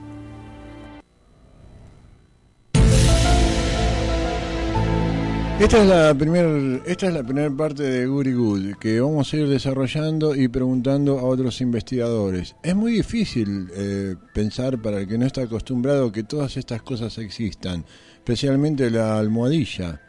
Esta 5.60 5.82
es 5.82 5.88
la 5.88 6.14
primera 6.14 6.80
esta 6.86 7.08
es 7.08 7.12
la 7.12 7.22
primera 7.22 7.50
parte 7.50 7.82
de 7.82 8.06
Guri 8.06 8.32
Good 8.32 8.76
que 8.80 8.98
vamos 8.98 9.30
a 9.30 9.36
ir 9.36 9.46
desarrollando 9.46 10.34
y 10.34 10.48
preguntando 10.48 11.18
a 11.18 11.24
otros 11.24 11.60
investigadores. 11.60 12.56
Es 12.62 12.74
muy 12.74 12.92
difícil 12.92 13.68
eh, 13.74 14.16
pensar 14.32 14.80
para 14.80 15.00
el 15.00 15.06
que 15.06 15.18
no 15.18 15.26
está 15.26 15.42
acostumbrado 15.42 16.10
que 16.10 16.22
todas 16.22 16.56
estas 16.56 16.80
cosas 16.80 17.18
existan, 17.18 17.84
especialmente 18.14 18.90
la 18.90 19.18
almohadilla. 19.18 20.00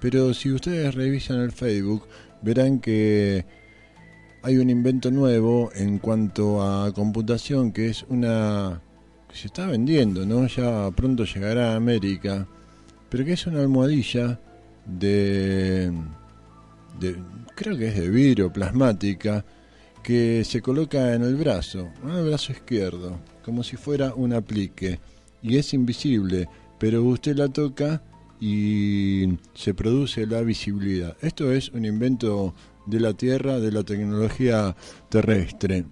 Pero 0.00 0.34
si 0.34 0.50
ustedes 0.50 0.96
revisan 0.96 1.38
el 1.38 1.52
Facebook 1.52 2.08
verán 2.42 2.80
que 2.80 3.46
hay 4.42 4.56
un 4.56 4.68
invento 4.68 5.12
nuevo 5.12 5.70
en 5.76 5.98
cuanto 5.98 6.60
a 6.60 6.92
computación 6.92 7.70
que 7.70 7.88
es 7.88 8.04
una 8.08 8.82
que 9.28 9.36
se 9.36 9.46
está 9.46 9.68
vendiendo, 9.68 10.26
¿no? 10.26 10.48
Ya 10.48 10.90
pronto 10.90 11.24
llegará 11.24 11.72
a 11.72 11.76
América, 11.76 12.48
pero 13.08 13.24
que 13.24 13.34
es 13.34 13.46
una 13.46 13.60
almohadilla 13.60 14.40
de, 14.86 15.92
creo 17.54 17.76
que 17.76 17.88
es 17.88 17.96
de 17.96 18.10
vidrio 18.10 18.52
plasmática 18.52 19.44
que 20.02 20.44
se 20.44 20.60
coloca 20.60 21.14
en 21.14 21.22
el 21.22 21.36
brazo, 21.36 21.90
en 22.02 22.10
el 22.10 22.26
brazo 22.26 22.52
izquierdo, 22.52 23.18
como 23.44 23.62
si 23.62 23.76
fuera 23.76 24.14
un 24.14 24.32
aplique 24.32 24.98
y 25.42 25.56
es 25.56 25.74
invisible, 25.74 26.48
pero 26.78 27.02
usted 27.04 27.36
la 27.36 27.48
toca 27.48 28.02
y 28.40 29.38
se 29.54 29.74
produce 29.74 30.26
la 30.26 30.40
visibilidad. 30.40 31.16
Esto 31.20 31.52
es 31.52 31.68
un 31.70 31.84
invento 31.84 32.54
de 32.86 33.00
la 33.00 33.14
Tierra, 33.14 33.60
de 33.60 33.70
la 33.70 33.84
tecnología 33.84 34.74
terrestre. 35.08 35.84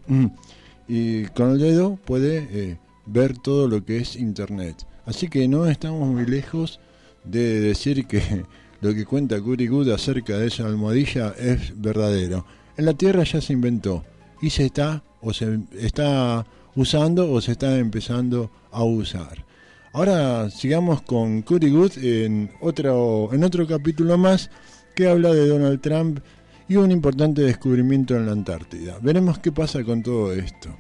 Y 0.89 1.27
con 1.27 1.53
el 1.53 1.59
dedo 1.59 1.97
puede 1.97 2.49
eh, 2.51 2.79
ver 3.07 3.39
todo 3.39 3.69
lo 3.69 3.85
que 3.85 3.99
es 3.99 4.17
Internet. 4.17 4.85
Así 5.05 5.29
que 5.29 5.47
no 5.47 5.67
estamos 5.67 6.09
muy 6.09 6.27
lejos 6.27 6.81
de 7.25 7.61
decir 7.61 8.07
que 8.07 8.45
lo 8.81 8.95
que 8.95 9.05
cuenta 9.05 9.41
Curry 9.41 9.69
Good 9.69 9.91
acerca 9.91 10.39
de 10.39 10.47
esa 10.49 10.67
almohadilla 10.67 11.35
es 11.39 11.73
verdadero. 11.81 12.47
En 12.77 12.87
la 12.87 12.95
Tierra 12.95 13.25
ya 13.25 13.41
se 13.41 13.53
inventó 13.53 14.05
y 14.41 14.51
se 14.51 14.67
está 14.67 15.03
o 15.21 15.33
se 15.33 15.61
está 15.79 16.47
usando 16.75 17.31
o 17.31 17.41
se 17.41 17.53
está 17.53 17.79
empezando 17.79 18.51
a 18.71 18.85
usar. 18.85 19.45
Ahora 19.93 20.51
sigamos 20.51 21.03
con 21.03 21.43
Curry 21.43 21.71
Good 21.71 21.99
en 21.99 22.51
otro, 22.61 23.31
en 23.33 23.45
otro 23.45 23.67
capítulo 23.67 24.17
más 24.17 24.51
que 24.95 25.09
habla 25.09 25.33
de 25.35 25.49
Donald 25.49 25.81
Trump 25.81 26.21
y 26.69 26.77
un 26.77 26.93
importante 26.93 27.43
descubrimiento 27.43 28.17
en 28.17 28.27
la 28.27 28.33
Antártida. 28.33 28.99
Veremos 29.03 29.41
qué 29.41 29.51
pasa 29.51 29.83
con 29.83 30.03
todo 30.03 30.33
esto. 30.33 30.71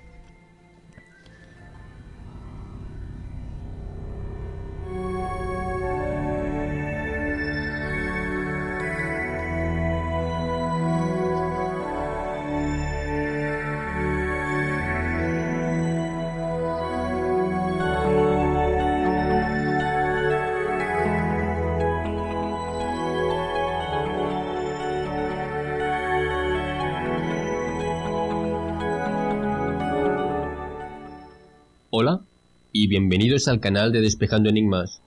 Y 32.82 32.86
bienvenidos 32.86 33.46
al 33.46 33.60
canal 33.60 33.92
de 33.92 34.00
Despejando 34.00 34.48
Enigmas. 34.48 35.02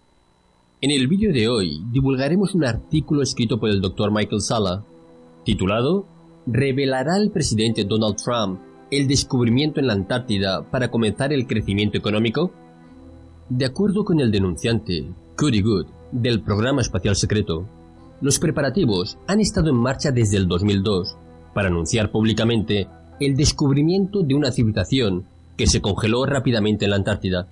En 0.79 0.91
el 0.91 1.07
vídeo 1.07 1.33
de 1.33 1.47
hoy 1.47 1.81
divulgaremos 1.91 2.53
un 2.53 2.65
artículo 2.65 3.23
escrito 3.23 3.59
por 3.59 3.71
el 3.71 3.81
Dr. 3.81 4.11
Michael 4.11 4.41
Sala, 4.41 4.85
titulado 5.43 6.05
¿Revelará 6.45 7.17
el 7.17 7.31
presidente 7.31 7.83
Donald 7.83 8.17
Trump 8.23 8.59
el 8.91 9.07
descubrimiento 9.07 9.79
en 9.79 9.87
la 9.87 9.93
Antártida 9.93 10.69
para 10.69 10.91
comenzar 10.91 11.33
el 11.33 11.47
crecimiento 11.47 11.97
económico? 11.97 12.51
De 13.49 13.65
acuerdo 13.65 14.05
con 14.05 14.19
el 14.19 14.29
denunciante, 14.29 15.09
Cody 15.35 15.61
Good, 15.61 15.87
del 16.11 16.43
programa 16.43 16.81
espacial 16.81 17.15
secreto, 17.15 17.67
los 18.21 18.37
preparativos 18.37 19.17
han 19.25 19.39
estado 19.39 19.71
en 19.71 19.77
marcha 19.77 20.11
desde 20.11 20.37
el 20.37 20.47
2002 20.47 21.17
para 21.55 21.69
anunciar 21.69 22.11
públicamente 22.11 22.87
el 23.19 23.35
descubrimiento 23.35 24.21
de 24.21 24.35
una 24.35 24.51
civilización 24.51 25.25
que 25.57 25.65
se 25.65 25.81
congeló 25.81 26.23
rápidamente 26.27 26.85
en 26.85 26.91
la 26.91 26.97
Antártida. 26.97 27.47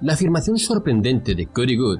La 0.00 0.12
afirmación 0.12 0.58
sorprendente 0.58 1.34
de 1.34 1.46
Cody 1.46 1.76
Good 1.76 1.98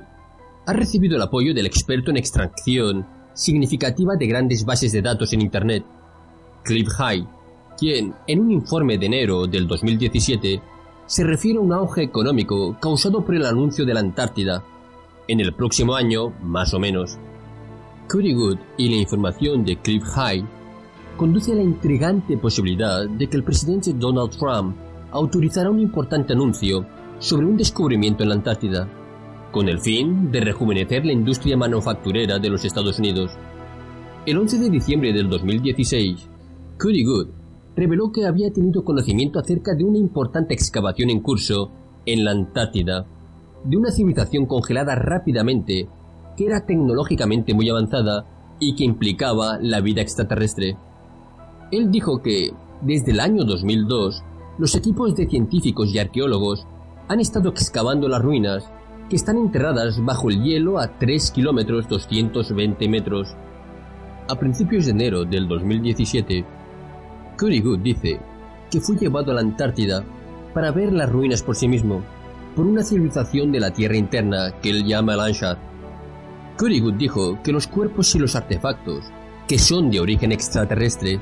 ha 0.67 0.73
recibido 0.73 1.17
el 1.17 1.23
apoyo 1.23 1.53
del 1.53 1.67
experto 1.67 2.13
en 2.13 2.17
extracción 2.17 3.05
significativa 3.35 4.15
de 4.15 4.29
grandes 4.29 4.65
bases 4.65 4.93
de 4.93 5.03
datos 5.03 5.33
en 5.33 5.41
Internet, 5.41 5.85
Cliff 6.63 6.87
High, 6.97 7.27
quien, 7.77 8.15
en 8.29 8.41
un 8.41 8.53
informe 8.53 8.99
de 8.99 9.07
enero 9.07 9.49
del 9.49 9.67
2017, 9.67 10.63
se 11.07 11.25
refiere 11.25 11.59
a 11.59 11.63
un 11.63 11.73
auge 11.73 12.05
económico 12.05 12.77
causado 12.81 13.25
por 13.25 13.35
el 13.35 13.45
anuncio 13.45 13.85
de 13.85 13.95
la 13.95 14.01
Antártida. 14.01 14.63
En 15.27 15.41
el 15.41 15.53
próximo 15.53 15.97
año, 15.97 16.33
más 16.41 16.73
o 16.75 16.79
menos. 16.79 17.19
Cody 18.09 18.33
Good 18.33 18.59
y 18.77 18.91
la 18.91 18.97
información 18.97 19.65
de 19.65 19.77
Cliff 19.77 20.05
High 20.05 20.47
conduce 21.17 21.51
a 21.51 21.57
la 21.57 21.63
intrigante 21.63 22.39
posibilidad 22.39 23.09
de 23.09 23.27
que 23.27 23.37
el 23.37 23.43
presidente 23.43 23.93
Donald 23.93 24.31
Trump 24.39 24.77
autorizará 25.11 25.69
un 25.69 25.81
importante 25.81 26.33
anuncio 26.33 26.87
sobre 27.19 27.47
un 27.47 27.57
descubrimiento 27.57 28.23
en 28.23 28.29
la 28.29 28.37
Antártida, 28.37 28.89
con 29.51 29.69
el 29.69 29.81
fin 29.81 30.31
de 30.31 30.41
rejuvenecer 30.41 31.05
la 31.05 31.13
industria 31.13 31.57
manufacturera 31.57 32.39
de 32.39 32.51
los 32.51 32.65
Estados 32.65 32.99
Unidos. 32.99 33.33
El 34.27 34.39
11 34.39 34.59
de 34.59 34.71
diciembre 34.71 35.13
del 35.13 35.29
2016, 35.29 36.29
Cody 36.79 37.05
Good 37.05 37.29
reveló 37.77 38.13
que 38.13 38.27
había 38.27 38.53
tenido 38.53 38.85
conocimiento 38.85 39.39
acerca 39.39 39.75
de 39.75 39.85
una 39.85 39.99
importante 39.99 40.55
excavación 40.55 41.11
en 41.11 41.21
curso 41.21 41.71
en 42.07 42.25
la 42.25 42.33
Antártida, 42.33 43.07
de 43.65 43.77
una 43.77 43.91
civilización 43.91 44.47
congelada 44.47 44.95
rápidamente, 44.95 45.89
que 46.37 46.47
era 46.47 46.67
tecnológicamente 46.67 47.55
muy 47.55 47.69
avanzada 47.69 48.27
y 48.61 48.75
que 48.75 48.85
implicaba 48.85 49.59
la 49.61 49.81
vida 49.81 50.03
extraterrestre. 50.03 50.77
Él 51.73 51.91
dijo 51.91 52.23
que, 52.23 52.53
desde 52.83 53.13
el 53.13 53.21
año 53.21 53.45
2002, 53.45 54.23
los 54.59 54.75
equipos 54.75 55.15
de 55.15 55.29
científicos 55.29 55.93
y 55.93 55.99
arqueólogos 55.99 56.67
han 57.09 57.21
estado 57.21 57.49
excavando 57.49 58.07
las 58.07 58.23
ruinas 58.23 58.71
que 59.09 59.17
están 59.17 59.39
enterradas 59.39 60.05
bajo 60.05 60.29
el 60.29 60.43
hielo 60.43 60.79
a 60.79 60.99
3 60.99 61.31
kilómetros 61.31 61.89
220 61.89 62.89
metros. 62.89 63.35
A 64.29 64.39
principios 64.39 64.85
de 64.85 64.91
enero 64.91 65.25
del 65.25 65.49
2017, 65.49 66.45
Curry 67.37 67.61
Good 67.61 67.81
dice 67.81 68.21
que 68.71 68.81
fue 68.81 68.97
llevado 68.97 69.33
a 69.33 69.35
la 69.35 69.41
Antártida 69.41 70.05
para 70.53 70.71
ver 70.71 70.93
las 70.93 71.09
ruinas 71.09 71.43
por 71.43 71.57
sí 71.57 71.67
mismo, 71.67 72.03
por 72.55 72.67
una 72.67 72.83
civilización 72.83 73.51
de 73.53 73.61
la 73.61 73.73
tierra 73.73 73.97
interna 73.97 74.53
que 74.61 74.69
él 74.69 74.85
llama 74.85 75.17
Landshat. 75.17 75.59
Curry 76.59 76.81
Good 76.81 76.95
dijo 76.95 77.43
que 77.43 77.53
los 77.53 77.67
cuerpos 77.67 78.15
y 78.15 78.19
los 78.19 78.37
artefactos, 78.37 79.05
que 79.47 79.59
son 79.59 79.91
de 79.91 80.01
origen 80.01 80.33
extraterrestre, 80.33 81.19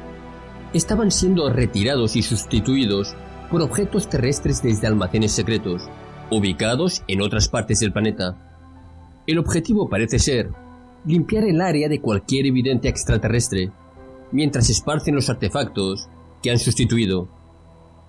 estaban 0.73 1.13
siendo 1.13 1.49
retirados 1.49 2.17
y 2.17 2.23
sustituidos 2.23 3.15
por 3.51 3.63
objetos 3.63 4.09
terrestres 4.09 4.63
desde 4.63 4.87
almacenes 4.87 5.33
secretos, 5.33 5.89
ubicados 6.31 7.03
en 7.09 7.23
otras 7.23 7.49
partes 7.49 7.81
del 7.81 7.93
planeta. 7.93 8.37
El 9.27 9.39
objetivo 9.39 9.89
parece 9.89 10.19
ser 10.19 10.51
limpiar 11.05 11.45
el 11.45 11.61
área 11.61 11.89
de 11.89 12.01
cualquier 12.01 12.47
evidencia 12.47 12.91
extraterrestre, 12.91 13.71
mientras 14.33 14.71
esparcen 14.71 15.15
los 15.15 15.31
artefactos 15.31 16.09
que 16.43 16.51
han 16.51 16.59
sustituido, 16.59 17.29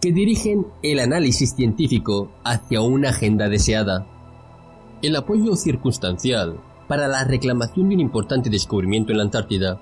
que 0.01 0.11
dirigen 0.11 0.65
el 0.83 0.99
análisis 0.99 1.55
científico 1.55 2.31
hacia 2.43 2.81
una 2.81 3.09
agenda 3.09 3.49
deseada. 3.49 4.07
El 5.01 5.15
apoyo 5.15 5.55
circunstancial 5.55 6.59
para 6.87 7.07
la 7.07 7.23
reclamación 7.23 7.89
de 7.89 7.95
un 7.95 8.01
importante 8.01 8.49
descubrimiento 8.49 9.11
en 9.11 9.17
la 9.17 9.23
Antártida 9.23 9.79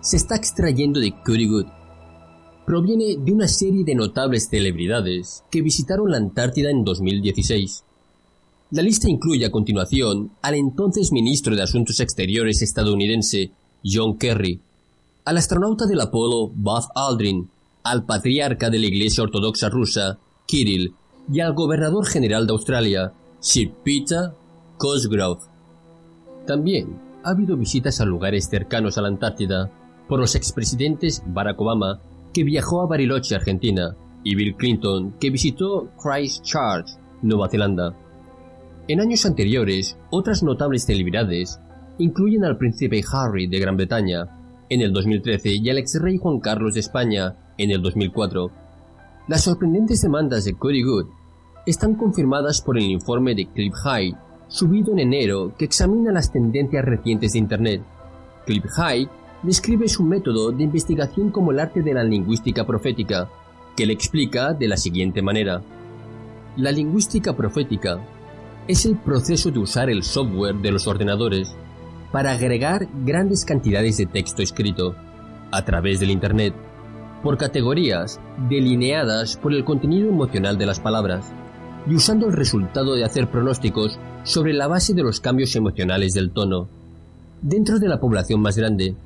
se 0.00 0.16
está 0.16 0.36
extrayendo 0.36 1.00
de 1.00 1.10
Good 1.10 1.66
proviene 2.66 3.16
de 3.16 3.32
una 3.32 3.46
serie 3.46 3.84
de 3.84 3.94
notables 3.94 4.48
celebridades 4.50 5.44
que 5.50 5.62
visitaron 5.62 6.10
la 6.10 6.16
Antártida 6.16 6.68
en 6.70 6.84
2016. 6.84 7.84
La 8.72 8.82
lista 8.82 9.08
incluye 9.08 9.46
a 9.46 9.52
continuación 9.52 10.32
al 10.42 10.56
entonces 10.56 11.12
ministro 11.12 11.54
de 11.54 11.62
Asuntos 11.62 12.00
Exteriores 12.00 12.62
estadounidense 12.62 13.52
John 13.84 14.18
Kerry, 14.18 14.58
al 15.24 15.36
astronauta 15.36 15.86
del 15.86 16.00
Apolo 16.00 16.50
Buzz 16.52 16.88
Aldrin, 16.96 17.48
al 17.84 18.04
patriarca 18.04 18.68
de 18.68 18.80
la 18.80 18.86
Iglesia 18.86 19.22
Ortodoxa 19.22 19.68
rusa 19.68 20.18
Kirill 20.46 20.92
y 21.32 21.38
al 21.38 21.54
gobernador 21.54 22.04
general 22.04 22.48
de 22.48 22.52
Australia 22.52 23.12
Sir 23.38 23.70
Peter 23.84 24.32
Cosgrove. 24.76 25.40
También 26.48 26.98
ha 27.22 27.30
habido 27.30 27.56
visitas 27.56 28.00
a 28.00 28.04
lugares 28.04 28.48
cercanos 28.48 28.98
a 28.98 29.02
la 29.02 29.08
Antártida 29.08 29.70
por 30.08 30.18
los 30.18 30.34
expresidentes 30.34 31.22
Barack 31.26 31.60
Obama 31.60 32.00
que 32.36 32.44
viajó 32.44 32.82
a 32.82 32.86
Bariloche, 32.86 33.34
Argentina, 33.34 33.96
y 34.22 34.34
Bill 34.34 34.56
Clinton, 34.56 35.14
que 35.18 35.30
visitó 35.30 35.88
Christchurch, 35.96 36.98
Nueva 37.22 37.48
Zelanda. 37.48 37.96
En 38.88 39.00
años 39.00 39.24
anteriores, 39.24 39.96
otras 40.10 40.42
notables 40.42 40.84
celebridades 40.84 41.58
incluyen 41.96 42.44
al 42.44 42.58
príncipe 42.58 43.02
Harry 43.10 43.46
de 43.46 43.58
Gran 43.58 43.78
Bretaña 43.78 44.26
en 44.68 44.82
el 44.82 44.92
2013 44.92 45.54
y 45.54 45.70
al 45.70 45.78
ex 45.78 45.98
rey 45.98 46.18
Juan 46.18 46.40
Carlos 46.40 46.74
de 46.74 46.80
España 46.80 47.36
en 47.56 47.70
el 47.70 47.80
2004. 47.80 48.50
Las 49.28 49.44
sorprendentes 49.44 50.02
demandas 50.02 50.44
de 50.44 50.52
Cody 50.52 50.82
Good 50.82 51.06
están 51.64 51.94
confirmadas 51.94 52.60
por 52.60 52.76
el 52.76 52.84
informe 52.84 53.34
de 53.34 53.46
Clip 53.46 53.72
High, 53.72 54.14
subido 54.48 54.92
en 54.92 54.98
enero, 54.98 55.54
que 55.56 55.64
examina 55.64 56.12
las 56.12 56.30
tendencias 56.30 56.84
recientes 56.84 57.32
de 57.32 57.38
Internet. 57.38 57.82
Clip 58.44 58.66
High 58.66 59.08
describe 59.42 59.88
su 59.88 60.02
método 60.02 60.50
de 60.52 60.64
investigación 60.64 61.30
como 61.30 61.52
el 61.52 61.60
arte 61.60 61.82
de 61.82 61.94
la 61.94 62.04
lingüística 62.04 62.66
profética, 62.66 63.28
que 63.76 63.86
le 63.86 63.92
explica 63.92 64.52
de 64.52 64.68
la 64.68 64.76
siguiente 64.76 65.22
manera. 65.22 65.62
La 66.56 66.72
lingüística 66.72 67.36
profética 67.36 68.00
es 68.66 68.86
el 68.86 68.96
proceso 68.96 69.50
de 69.50 69.58
usar 69.58 69.90
el 69.90 70.02
software 70.02 70.56
de 70.56 70.72
los 70.72 70.86
ordenadores 70.86 71.54
para 72.10 72.32
agregar 72.32 72.88
grandes 73.04 73.44
cantidades 73.44 73.98
de 73.98 74.06
texto 74.06 74.42
escrito 74.42 74.94
a 75.52 75.64
través 75.64 76.00
del 76.00 76.10
Internet 76.10 76.54
por 77.22 77.36
categorías 77.36 78.20
delineadas 78.48 79.36
por 79.36 79.52
el 79.52 79.64
contenido 79.64 80.08
emocional 80.08 80.58
de 80.58 80.66
las 80.66 80.80
palabras 80.80 81.32
y 81.88 81.94
usando 81.94 82.26
el 82.26 82.32
resultado 82.32 82.94
de 82.94 83.04
hacer 83.04 83.30
pronósticos 83.30 83.98
sobre 84.24 84.52
la 84.52 84.66
base 84.66 84.94
de 84.94 85.02
los 85.02 85.20
cambios 85.20 85.54
emocionales 85.56 86.14
del 86.14 86.30
tono. 86.30 86.68
Dentro 87.42 87.78
de 87.78 87.88
la 87.88 88.00
población 88.00 88.40
más 88.40 88.56
grande, 88.56 88.96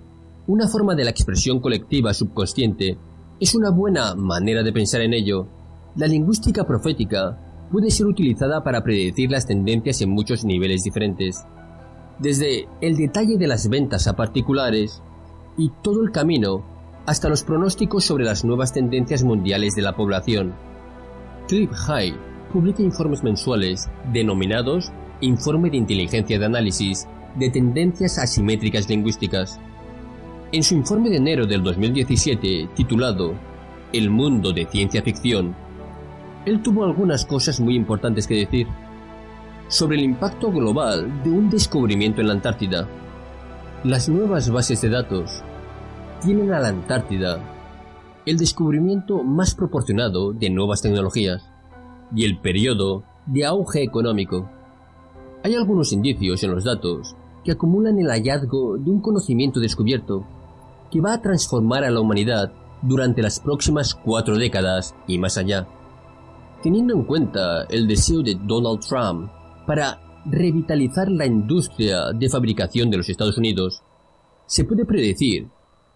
una 0.51 0.67
forma 0.67 0.97
de 0.97 1.05
la 1.05 1.11
expresión 1.11 1.61
colectiva 1.61 2.13
subconsciente 2.13 2.99
es 3.39 3.55
una 3.55 3.71
buena 3.71 4.17
manera 4.17 4.65
de 4.65 4.73
pensar 4.73 5.01
en 5.01 5.15
ello. 5.15 5.47
La 5.95 6.09
lingüística 6.09 6.67
profética 6.67 7.39
puede 7.71 7.93
ser 7.93 8.07
utilizada 8.07 8.65
para 8.65 8.83
predecir 8.83 9.31
las 9.31 9.47
tendencias 9.47 10.01
en 10.01 10.11
muchos 10.11 10.45
niveles 10.45 10.83
diferentes, 10.83 11.47
desde 12.19 12.67
el 12.81 12.97
detalle 12.97 13.39
de 13.39 13.47
las 13.47 13.69
ventas 13.69 14.09
a 14.09 14.17
particulares 14.17 15.01
y 15.57 15.71
todo 15.85 16.03
el 16.03 16.11
camino 16.11 16.65
hasta 17.07 17.29
los 17.29 17.45
pronósticos 17.45 18.05
sobre 18.05 18.25
las 18.25 18.45
nuevas 18.45 18.73
tendencias 18.73 19.23
mundiales 19.23 19.77
de 19.77 19.83
la 19.83 19.95
población. 19.95 20.53
Clip 21.47 21.71
High 21.73 22.13
publica 22.53 22.83
informes 22.83 23.23
mensuales 23.23 23.89
denominados 24.13 24.91
Informe 25.21 25.71
de 25.71 25.77
Inteligencia 25.77 26.41
de 26.41 26.47
Análisis 26.47 27.07
de 27.39 27.51
Tendencias 27.51 28.19
Asimétricas 28.19 28.89
Lingüísticas, 28.89 29.61
en 30.53 30.65
su 30.65 30.75
informe 30.75 31.11
de 31.11 31.17
enero 31.17 31.47
del 31.47 31.63
2017, 31.63 32.71
titulado 32.75 33.35
El 33.93 34.11
mundo 34.11 34.53
de 34.53 34.67
ciencia 34.67 35.01
ficción, 35.01 35.55
él 36.45 36.61
tuvo 36.61 36.85
algunas 36.85 37.25
cosas 37.25 37.61
muy 37.61 37.77
importantes 37.77 38.27
que 38.27 38.35
decir 38.35 38.67
sobre 39.69 39.99
el 39.99 40.03
impacto 40.03 40.51
global 40.51 41.23
de 41.23 41.31
un 41.31 41.51
descubrimiento 41.51 42.21
en 42.21 42.27
la 42.27 42.33
Antártida. 42.33 42.89
Las 43.85 44.09
nuevas 44.09 44.51
bases 44.51 44.81
de 44.81 44.89
datos 44.89 45.41
tienen 46.21 46.53
a 46.53 46.59
la 46.59 46.69
Antártida 46.69 47.39
el 48.27 48.37
descubrimiento 48.37 49.23
más 49.23 49.55
proporcionado 49.55 50.33
de 50.33 50.51
nuevas 50.51 50.83
tecnologías 50.83 51.49
y 52.15 52.25
el 52.25 52.41
periodo 52.41 53.05
de 53.27 53.47
auge 53.47 53.85
económico. 53.85 54.51
Hay 55.45 55.55
algunos 55.55 55.93
indicios 55.93 56.43
en 56.43 56.51
los 56.51 56.65
datos 56.65 57.15
que 57.45 57.53
acumulan 57.53 58.01
el 58.01 58.09
hallazgo 58.09 58.77
de 58.77 58.91
un 58.91 59.01
conocimiento 59.01 59.61
descubierto 59.61 60.27
que 60.91 61.01
va 61.01 61.15
a 61.15 61.23
transformar 61.23 61.85
a 61.85 61.91
la 61.91 62.01
humanidad 62.01 62.53
durante 62.83 63.23
las 63.23 63.41
próximas 63.41 63.95
cuatro 63.95 64.37
décadas 64.37 64.95
y 65.07 65.19
más 65.19 65.37
allá. 65.37 65.67
Teniendo 66.63 66.95
en 66.95 67.05
cuenta 67.05 67.65
el 67.71 67.87
deseo 67.87 68.23
de 68.23 68.35
Donald 68.35 68.81
Trump 68.81 69.31
para 69.67 70.01
revitalizar 70.27 71.11
la 71.11 71.27
industria 71.27 72.13
de 72.13 72.29
fabricación 72.29 72.91
de 72.91 72.99
los 72.99 73.09
Estados 73.09 73.39
Unidos, 73.39 73.83
se 74.47 74.65
puede 74.65 74.85
predecir 74.85 75.49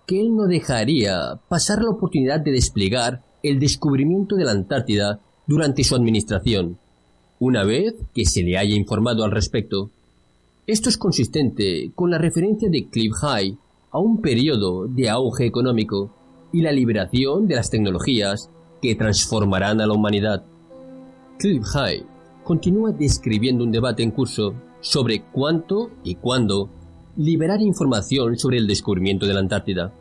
que 0.07 0.21
él 0.21 0.35
no 0.35 0.47
dejaría 0.47 1.41
pasar 1.49 1.83
la 1.83 1.91
oportunidad 1.91 2.41
de 2.41 2.53
desplegar 2.53 3.23
el 3.43 3.59
descubrimiento 3.59 4.37
de 4.37 4.45
la 4.45 4.53
Antártida 4.53 5.21
durante 5.47 5.85
su 5.85 5.95
administración, 5.95 6.79
una 7.39 7.65
vez 7.65 7.95
que 8.15 8.25
se 8.25 8.43
le 8.43 8.57
haya 8.57 8.75
informado 8.75 9.25
al 9.25 9.31
respecto. 9.31 9.91
Esto 10.67 10.89
es 10.89 10.97
consistente 10.97 11.91
con 11.95 12.11
la 12.11 12.19
referencia 12.19 12.71
de 12.71 12.89
Cliff 12.89 13.13
High 13.21 13.59
a 13.95 13.99
un 14.01 14.21
periodo 14.21 14.89
de 14.89 15.09
auge 15.09 15.47
económico 15.47 16.11
y 16.53 16.63
la 16.63 16.73
liberación 16.73 17.47
de 17.47 17.55
las 17.55 17.71
tecnologías 17.71 18.51
que 18.83 18.97
transformarán 18.97 19.81
a 19.81 19.87
la 19.87 19.95
humanidad. 19.95 20.43
Cliff 21.39 21.63
High 21.63 22.05
continúa 22.43 22.91
describiendo 22.91 23.63
un 23.63 23.71
debate 23.71 24.03
en 24.03 24.11
curso 24.11 24.55
sobre 24.81 25.23
cuánto 25.23 25.91
y 26.03 26.17
cuándo 26.17 26.69
liberar 27.17 27.63
información 27.63 28.37
sobre 28.37 28.59
el 28.59 28.67
descubrimiento 28.67 29.27
de 29.27 29.35
la 29.35 29.41
Antártida. 29.41 29.93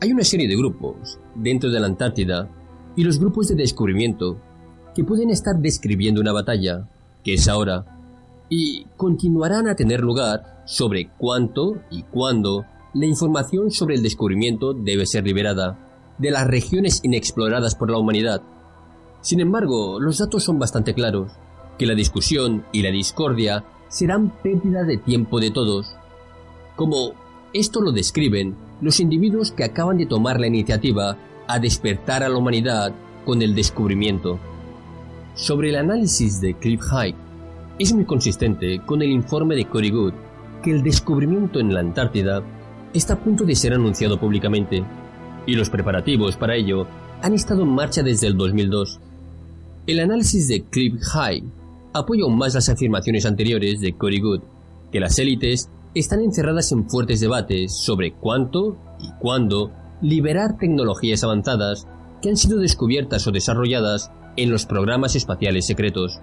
Hay 0.00 0.12
una 0.12 0.22
serie 0.22 0.46
de 0.46 0.56
grupos 0.56 1.18
dentro 1.34 1.68
de 1.68 1.80
la 1.80 1.86
Antártida 1.86 2.48
y 2.94 3.02
los 3.02 3.18
grupos 3.18 3.48
de 3.48 3.56
descubrimiento 3.56 4.36
que 4.94 5.02
pueden 5.02 5.30
estar 5.30 5.58
describiendo 5.58 6.20
una 6.20 6.32
batalla, 6.32 6.88
que 7.24 7.34
es 7.34 7.48
ahora, 7.48 7.84
y 8.48 8.84
continuarán 8.96 9.66
a 9.66 9.74
tener 9.74 10.00
lugar 10.00 10.62
sobre 10.64 11.10
cuánto 11.18 11.74
y 11.90 12.04
cuándo 12.04 12.66
la 12.92 13.06
información 13.06 13.70
sobre 13.70 13.94
el 13.94 14.02
descubrimiento 14.02 14.72
debe 14.74 15.06
ser 15.06 15.24
liberada 15.24 15.78
de 16.18 16.30
las 16.30 16.46
regiones 16.46 17.00
inexploradas 17.02 17.74
por 17.74 17.90
la 17.90 17.98
humanidad. 17.98 18.42
Sin 19.20 19.40
embargo, 19.40 20.00
los 20.00 20.18
datos 20.18 20.42
son 20.42 20.58
bastante 20.58 20.94
claros, 20.94 21.30
que 21.78 21.86
la 21.86 21.94
discusión 21.94 22.64
y 22.72 22.82
la 22.82 22.90
discordia 22.90 23.64
serán 23.88 24.30
pérdida 24.42 24.82
de 24.84 24.98
tiempo 24.98 25.40
de 25.40 25.50
todos. 25.50 25.94
Como 26.76 27.12
esto 27.52 27.80
lo 27.80 27.92
describen 27.92 28.56
los 28.80 29.00
individuos 29.00 29.52
que 29.52 29.64
acaban 29.64 29.98
de 29.98 30.06
tomar 30.06 30.40
la 30.40 30.46
iniciativa 30.46 31.16
a 31.46 31.58
despertar 31.58 32.22
a 32.22 32.28
la 32.28 32.36
humanidad 32.36 32.92
con 33.24 33.42
el 33.42 33.54
descubrimiento. 33.54 34.38
Sobre 35.34 35.70
el 35.70 35.76
análisis 35.76 36.40
de 36.40 36.54
Cliff 36.54 36.80
High, 36.80 37.14
es 37.78 37.92
muy 37.92 38.04
consistente 38.04 38.80
con 38.84 39.00
el 39.00 39.10
informe 39.10 39.54
de 39.54 39.64
Cory 39.64 39.90
Good 39.90 40.12
que 40.62 40.70
el 40.70 40.82
descubrimiento 40.82 41.60
en 41.60 41.72
la 41.72 41.80
Antártida 41.80 42.42
está 42.92 43.14
a 43.14 43.20
punto 43.20 43.44
de 43.44 43.54
ser 43.54 43.72
anunciado 43.74 44.18
públicamente, 44.18 44.84
y 45.46 45.54
los 45.54 45.70
preparativos 45.70 46.36
para 46.36 46.56
ello 46.56 46.86
han 47.22 47.34
estado 47.34 47.62
en 47.62 47.68
marcha 47.68 48.02
desde 48.02 48.26
el 48.26 48.36
2002. 48.36 48.98
El 49.86 50.00
análisis 50.00 50.48
de 50.48 50.62
Cliff 50.64 51.00
High 51.12 51.42
apoya 51.92 52.24
aún 52.24 52.38
más 52.38 52.54
las 52.54 52.68
afirmaciones 52.68 53.26
anteriores 53.26 53.80
de 53.80 53.94
Cory 53.94 54.20
Good, 54.20 54.40
que 54.92 55.00
las 55.00 55.18
élites 55.18 55.68
están 55.94 56.20
encerradas 56.20 56.70
en 56.72 56.88
fuertes 56.88 57.20
debates 57.20 57.76
sobre 57.76 58.12
cuánto 58.12 58.76
y 59.00 59.10
cuándo 59.18 59.72
liberar 60.00 60.56
tecnologías 60.56 61.24
avanzadas 61.24 61.86
que 62.22 62.28
han 62.28 62.36
sido 62.36 62.58
descubiertas 62.58 63.26
o 63.26 63.32
desarrolladas 63.32 64.10
en 64.36 64.50
los 64.50 64.66
programas 64.66 65.16
espaciales 65.16 65.66
secretos. 65.66 66.20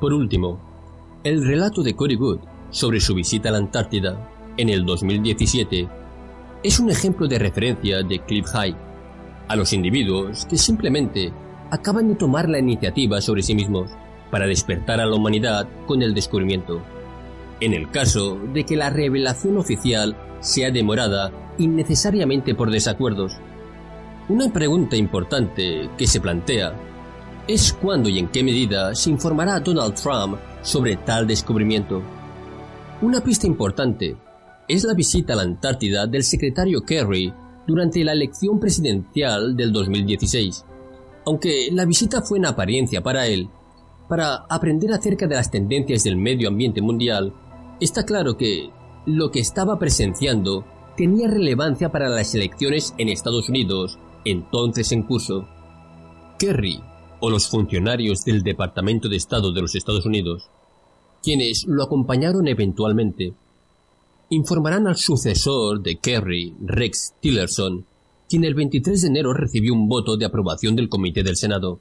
Por 0.00 0.12
último, 0.12 0.60
el 1.24 1.44
relato 1.44 1.82
de 1.82 1.94
Cory 1.94 2.14
Good 2.14 2.38
sobre 2.70 3.00
su 3.00 3.14
visita 3.14 3.48
a 3.48 3.52
la 3.52 3.58
Antártida 3.58 4.37
en 4.58 4.68
el 4.68 4.84
2017 4.84 5.88
es 6.64 6.80
un 6.80 6.90
ejemplo 6.90 7.28
de 7.28 7.38
referencia 7.38 8.02
de 8.02 8.18
Cliff 8.18 8.46
High 8.46 8.76
a 9.46 9.56
los 9.56 9.72
individuos 9.72 10.46
que 10.46 10.58
simplemente 10.58 11.32
acaban 11.70 12.08
de 12.08 12.16
tomar 12.16 12.48
la 12.48 12.58
iniciativa 12.58 13.20
sobre 13.20 13.42
sí 13.42 13.54
mismos 13.54 13.88
para 14.32 14.46
despertar 14.46 15.00
a 15.00 15.06
la 15.06 15.14
humanidad 15.14 15.68
con 15.86 16.02
el 16.02 16.12
descubrimiento. 16.12 16.82
En 17.60 17.72
el 17.72 17.88
caso 17.90 18.36
de 18.52 18.64
que 18.64 18.76
la 18.76 18.90
revelación 18.90 19.56
oficial 19.56 20.16
sea 20.40 20.70
demorada 20.70 21.30
innecesariamente 21.58 22.54
por 22.54 22.70
desacuerdos. 22.70 23.36
Una 24.28 24.52
pregunta 24.52 24.96
importante 24.96 25.88
que 25.96 26.06
se 26.06 26.20
plantea 26.20 26.74
es 27.46 27.72
cuándo 27.72 28.08
y 28.08 28.18
en 28.18 28.28
qué 28.28 28.42
medida 28.42 28.94
se 28.94 29.10
informará 29.10 29.54
a 29.54 29.60
Donald 29.60 29.94
Trump 29.94 30.36
sobre 30.62 30.96
tal 30.96 31.26
descubrimiento. 31.26 32.02
Una 33.00 33.20
pista 33.20 33.46
importante 33.46 34.16
es 34.68 34.84
la 34.84 34.94
visita 34.94 35.32
a 35.32 35.36
la 35.36 35.42
Antártida 35.42 36.06
del 36.06 36.22
secretario 36.22 36.82
Kerry 36.82 37.32
durante 37.66 38.04
la 38.04 38.12
elección 38.12 38.60
presidencial 38.60 39.56
del 39.56 39.72
2016. 39.72 40.64
Aunque 41.26 41.70
la 41.72 41.86
visita 41.86 42.22
fue 42.22 42.38
en 42.38 42.46
apariencia 42.46 43.02
para 43.02 43.26
él, 43.26 43.48
para 44.08 44.46
aprender 44.48 44.92
acerca 44.92 45.26
de 45.26 45.34
las 45.34 45.50
tendencias 45.50 46.04
del 46.04 46.16
medio 46.16 46.48
ambiente 46.48 46.82
mundial, 46.82 47.34
está 47.80 48.04
claro 48.04 48.36
que 48.36 48.70
lo 49.06 49.30
que 49.30 49.40
estaba 49.40 49.78
presenciando 49.78 50.64
tenía 50.96 51.28
relevancia 51.28 51.90
para 51.90 52.08
las 52.08 52.34
elecciones 52.34 52.94
en 52.98 53.08
Estados 53.08 53.48
Unidos, 53.48 53.98
entonces 54.24 54.92
en 54.92 55.02
curso. 55.02 55.48
Kerry, 56.38 56.82
o 57.20 57.30
los 57.30 57.48
funcionarios 57.48 58.24
del 58.24 58.42
Departamento 58.42 59.08
de 59.08 59.16
Estado 59.16 59.52
de 59.52 59.62
los 59.62 59.74
Estados 59.74 60.06
Unidos, 60.06 60.50
quienes 61.22 61.64
lo 61.66 61.82
acompañaron 61.82 62.48
eventualmente, 62.48 63.34
informarán 64.30 64.86
al 64.86 64.96
sucesor 64.96 65.82
de 65.82 65.96
Kerry, 65.96 66.54
Rex 66.60 67.14
Tillerson, 67.20 67.86
quien 68.28 68.44
el 68.44 68.54
23 68.54 69.00
de 69.00 69.08
enero 69.08 69.32
recibió 69.32 69.72
un 69.72 69.88
voto 69.88 70.16
de 70.16 70.26
aprobación 70.26 70.76
del 70.76 70.88
Comité 70.88 71.22
del 71.22 71.36
Senado 71.36 71.80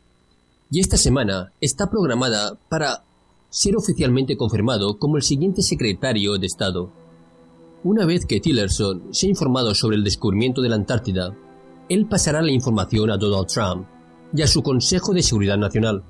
y 0.69 0.79
esta 0.79 0.97
semana 0.97 1.53
está 1.61 1.89
programada 1.89 2.57
para 2.69 3.03
ser 3.49 3.75
oficialmente 3.77 4.35
confirmado 4.35 4.97
como 4.97 5.17
el 5.17 5.23
siguiente 5.23 5.61
secretario 5.61 6.37
de 6.37 6.45
Estado. 6.45 6.89
Una 7.83 8.05
vez 8.05 8.25
que 8.25 8.41
Tillerson 8.41 9.03
se 9.11 9.27
ha 9.27 9.29
informado 9.29 9.73
sobre 9.73 9.95
el 9.95 10.03
descubrimiento 10.03 10.61
de 10.61 10.69
la 10.69 10.75
Antártida, 10.75 11.35
él 11.87 12.05
pasará 12.07 12.41
la 12.41 12.51
información 12.51 13.09
a 13.09 13.17
Donald 13.17 13.47
Trump 13.47 13.87
y 14.33 14.41
a 14.41 14.47
su 14.47 14.61
Consejo 14.61 15.13
de 15.13 15.23
Seguridad 15.23 15.57
Nacional. 15.57 16.03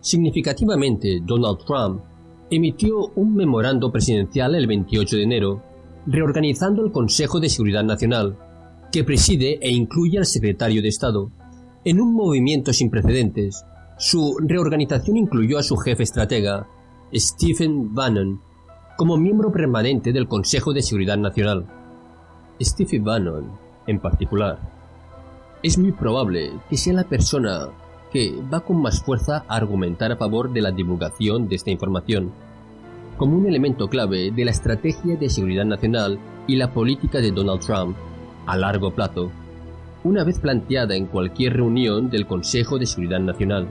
Significativamente, 0.00 1.20
Donald 1.22 1.58
Trump 1.66 2.00
emitió 2.50 3.10
un 3.14 3.34
memorando 3.34 3.90
presidencial 3.92 4.54
el 4.54 4.66
28 4.66 5.16
de 5.16 5.22
enero, 5.22 5.62
reorganizando 6.06 6.84
el 6.84 6.92
Consejo 6.92 7.40
de 7.40 7.48
Seguridad 7.48 7.84
Nacional, 7.84 8.36
que 8.90 9.04
preside 9.04 9.58
e 9.60 9.70
incluye 9.70 10.18
al 10.18 10.26
secretario 10.26 10.80
de 10.80 10.88
Estado, 10.88 11.30
en 11.84 12.00
un 12.00 12.14
movimiento 12.14 12.72
sin 12.72 12.90
precedentes, 12.90 13.64
su 13.98 14.36
reorganización 14.40 15.16
incluyó 15.16 15.58
a 15.58 15.62
su 15.62 15.76
jefe 15.76 16.02
estratega, 16.02 16.66
Stephen 17.14 17.94
Bannon, 17.94 18.40
como 18.96 19.16
miembro 19.16 19.52
permanente 19.52 20.12
del 20.12 20.28
Consejo 20.28 20.72
de 20.72 20.82
Seguridad 20.82 21.16
Nacional. 21.16 21.66
Stephen 22.60 23.04
Bannon, 23.04 23.52
en 23.86 24.00
particular, 24.00 24.58
es 25.62 25.78
muy 25.78 25.92
probable 25.92 26.52
que 26.68 26.76
sea 26.76 26.94
la 26.94 27.04
persona 27.04 27.68
que 28.12 28.34
va 28.52 28.60
con 28.60 28.80
más 28.80 29.02
fuerza 29.02 29.44
a 29.48 29.56
argumentar 29.56 30.12
a 30.12 30.16
favor 30.16 30.52
de 30.52 30.62
la 30.62 30.70
divulgación 30.70 31.48
de 31.48 31.56
esta 31.56 31.70
información, 31.70 32.32
como 33.16 33.36
un 33.36 33.46
elemento 33.46 33.88
clave 33.88 34.30
de 34.30 34.44
la 34.44 34.50
estrategia 34.50 35.16
de 35.16 35.28
seguridad 35.28 35.64
nacional 35.64 36.18
y 36.46 36.56
la 36.56 36.72
política 36.72 37.18
de 37.18 37.32
Donald 37.32 37.60
Trump 37.60 37.96
a 38.46 38.56
largo 38.56 38.92
plazo 38.92 39.30
una 40.04 40.24
vez 40.24 40.38
planteada 40.38 40.94
en 40.94 41.06
cualquier 41.06 41.54
reunión 41.54 42.08
del 42.08 42.26
Consejo 42.26 42.78
de 42.78 42.86
Seguridad 42.86 43.20
Nacional. 43.20 43.66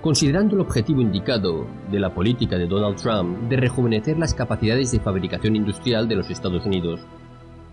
Considerando 0.00 0.54
el 0.54 0.60
objetivo 0.60 1.00
indicado 1.00 1.66
de 1.90 1.98
la 1.98 2.14
política 2.14 2.56
de 2.56 2.66
Donald 2.66 2.96
Trump 2.96 3.48
de 3.48 3.56
rejuvenecer 3.56 4.18
las 4.18 4.34
capacidades 4.34 4.92
de 4.92 5.00
fabricación 5.00 5.56
industrial 5.56 6.06
de 6.08 6.16
los 6.16 6.30
Estados 6.30 6.64
Unidos, 6.66 7.00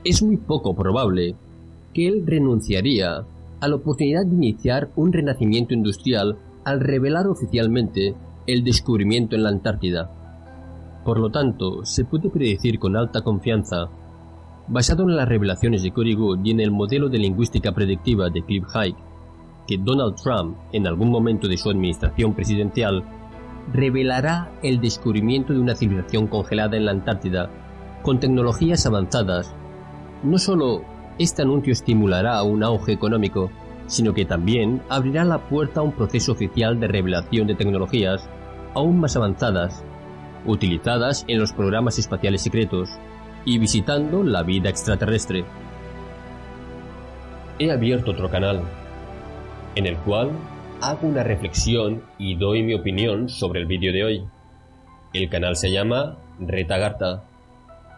es 0.03 0.23
muy 0.23 0.37
poco 0.37 0.75
probable 0.75 1.35
que 1.93 2.07
él 2.07 2.23
renunciaría 2.25 3.23
a 3.61 3.67
la 3.67 3.75
oportunidad 3.75 4.25
de 4.25 4.35
iniciar 4.35 4.89
un 4.95 5.13
renacimiento 5.13 5.73
industrial 5.73 6.37
al 6.65 6.79
revelar 6.79 7.27
oficialmente 7.27 8.15
el 8.47 8.63
descubrimiento 8.63 9.35
en 9.35 9.43
la 9.43 9.49
Antártida. 9.49 10.11
Por 11.05 11.19
lo 11.19 11.29
tanto, 11.29 11.85
se 11.85 12.05
puede 12.05 12.29
predecir 12.29 12.79
con 12.79 12.97
alta 12.97 13.21
confianza 13.21 13.89
basado 14.67 15.03
en 15.03 15.15
las 15.15 15.27
revelaciones 15.27 15.83
de 15.83 15.91
Cory 15.91 16.15
Good 16.15 16.39
y 16.43 16.51
en 16.51 16.59
el 16.59 16.71
modelo 16.71 17.09
de 17.09 17.17
lingüística 17.17 17.71
predictiva 17.71 18.29
de 18.29 18.43
Cliff 18.43 18.65
Hike, 18.73 19.03
que 19.67 19.77
Donald 19.77 20.15
Trump, 20.15 20.57
en 20.71 20.87
algún 20.87 21.09
momento 21.09 21.47
de 21.47 21.57
su 21.57 21.69
administración 21.69 22.33
presidencial, 22.33 23.03
revelará 23.73 24.51
el 24.63 24.79
descubrimiento 24.81 25.53
de 25.53 25.59
una 25.59 25.75
civilización 25.75 26.27
congelada 26.27 26.77
en 26.77 26.85
la 26.85 26.91
Antártida 26.91 27.49
con 28.01 28.19
tecnologías 28.19 28.85
avanzadas. 28.85 29.53
No 30.23 30.37
solo 30.37 30.83
este 31.21 31.41
anuncio 31.41 31.73
estimulará 31.73 32.41
un 32.43 32.63
auge 32.63 32.91
económico, 32.91 33.51
sino 33.87 34.13
que 34.13 34.25
también 34.25 34.81
abrirá 34.89 35.23
la 35.23 35.39
puerta 35.39 35.81
a 35.81 35.83
un 35.83 35.91
proceso 35.91 36.31
oficial 36.31 36.79
de 36.79 36.87
revelación 36.87 37.47
de 37.47 37.55
tecnologías 37.55 38.27
aún 38.73 38.99
más 38.99 39.15
avanzadas, 39.15 39.83
utilizadas 40.45 41.25
en 41.27 41.39
los 41.39 41.53
programas 41.53 41.99
espaciales 41.99 42.41
secretos, 42.41 42.89
y 43.45 43.57
visitando 43.57 44.23
la 44.23 44.43
vida 44.43 44.69
extraterrestre. 44.69 45.43
He 47.59 47.71
abierto 47.71 48.11
otro 48.11 48.29
canal, 48.29 48.61
en 49.75 49.85
el 49.85 49.97
cual 49.97 50.31
hago 50.81 51.07
una 51.07 51.23
reflexión 51.23 52.03
y 52.17 52.35
doy 52.35 52.63
mi 52.63 52.73
opinión 52.73 53.29
sobre 53.29 53.61
el 53.61 53.67
vídeo 53.67 53.93
de 53.93 54.03
hoy. 54.03 54.25
El 55.13 55.29
canal 55.29 55.55
se 55.55 55.71
llama 55.71 56.17
Retagarta. 56.39 57.23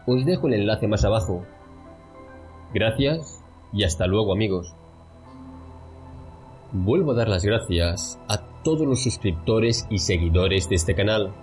Os 0.06 0.26
dejo 0.26 0.48
el 0.48 0.56
enlace 0.56 0.88
más 0.88 1.06
abajo. 1.06 1.46
Gracias 2.74 3.44
y 3.72 3.84
hasta 3.84 4.08
luego 4.08 4.34
amigos. 4.34 4.74
Vuelvo 6.72 7.12
a 7.12 7.16
dar 7.16 7.30
las 7.30 7.46
gracias 7.46 8.20
a 8.28 8.40
todos 8.64 8.88
los 8.88 9.04
suscriptores 9.04 9.86
y 9.90 10.00
seguidores 10.00 10.70
de 10.70 10.76
este 10.76 10.96
canal 10.96 11.34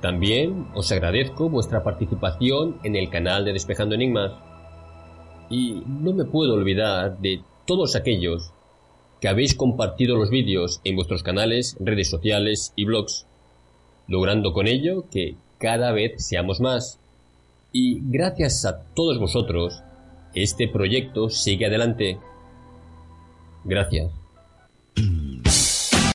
también 0.00 0.66
os 0.74 0.90
agradezco 0.92 1.50
vuestra 1.50 1.84
participación 1.84 2.78
en 2.84 2.96
el 2.96 3.10
canal 3.10 3.44
de 3.44 3.52
Despejando 3.52 3.94
Enigmas. 3.94 4.32
Y 5.50 5.82
no 5.86 6.14
me 6.14 6.24
puedo 6.24 6.54
olvidar 6.54 7.18
de 7.18 7.42
todos 7.66 7.96
aquellos 7.96 8.50
que 9.20 9.28
habéis 9.28 9.54
compartido 9.54 10.16
los 10.16 10.30
vídeos 10.30 10.80
en 10.84 10.96
vuestros 10.96 11.22
canales, 11.22 11.76
redes 11.80 12.08
sociales 12.08 12.72
y 12.76 12.86
blogs, 12.86 13.26
logrando 14.08 14.54
con 14.54 14.66
ello 14.66 15.04
que 15.10 15.34
cada 15.58 15.92
vez 15.92 16.24
seamos 16.24 16.60
más. 16.60 16.98
Y 17.70 18.00
gracias 18.00 18.64
a 18.64 18.82
todos 18.94 19.18
vosotros, 19.18 19.82
este 20.34 20.68
proyecto 20.68 21.28
sigue 21.30 21.66
adelante. 21.66 22.18
Gracias. 23.64 24.19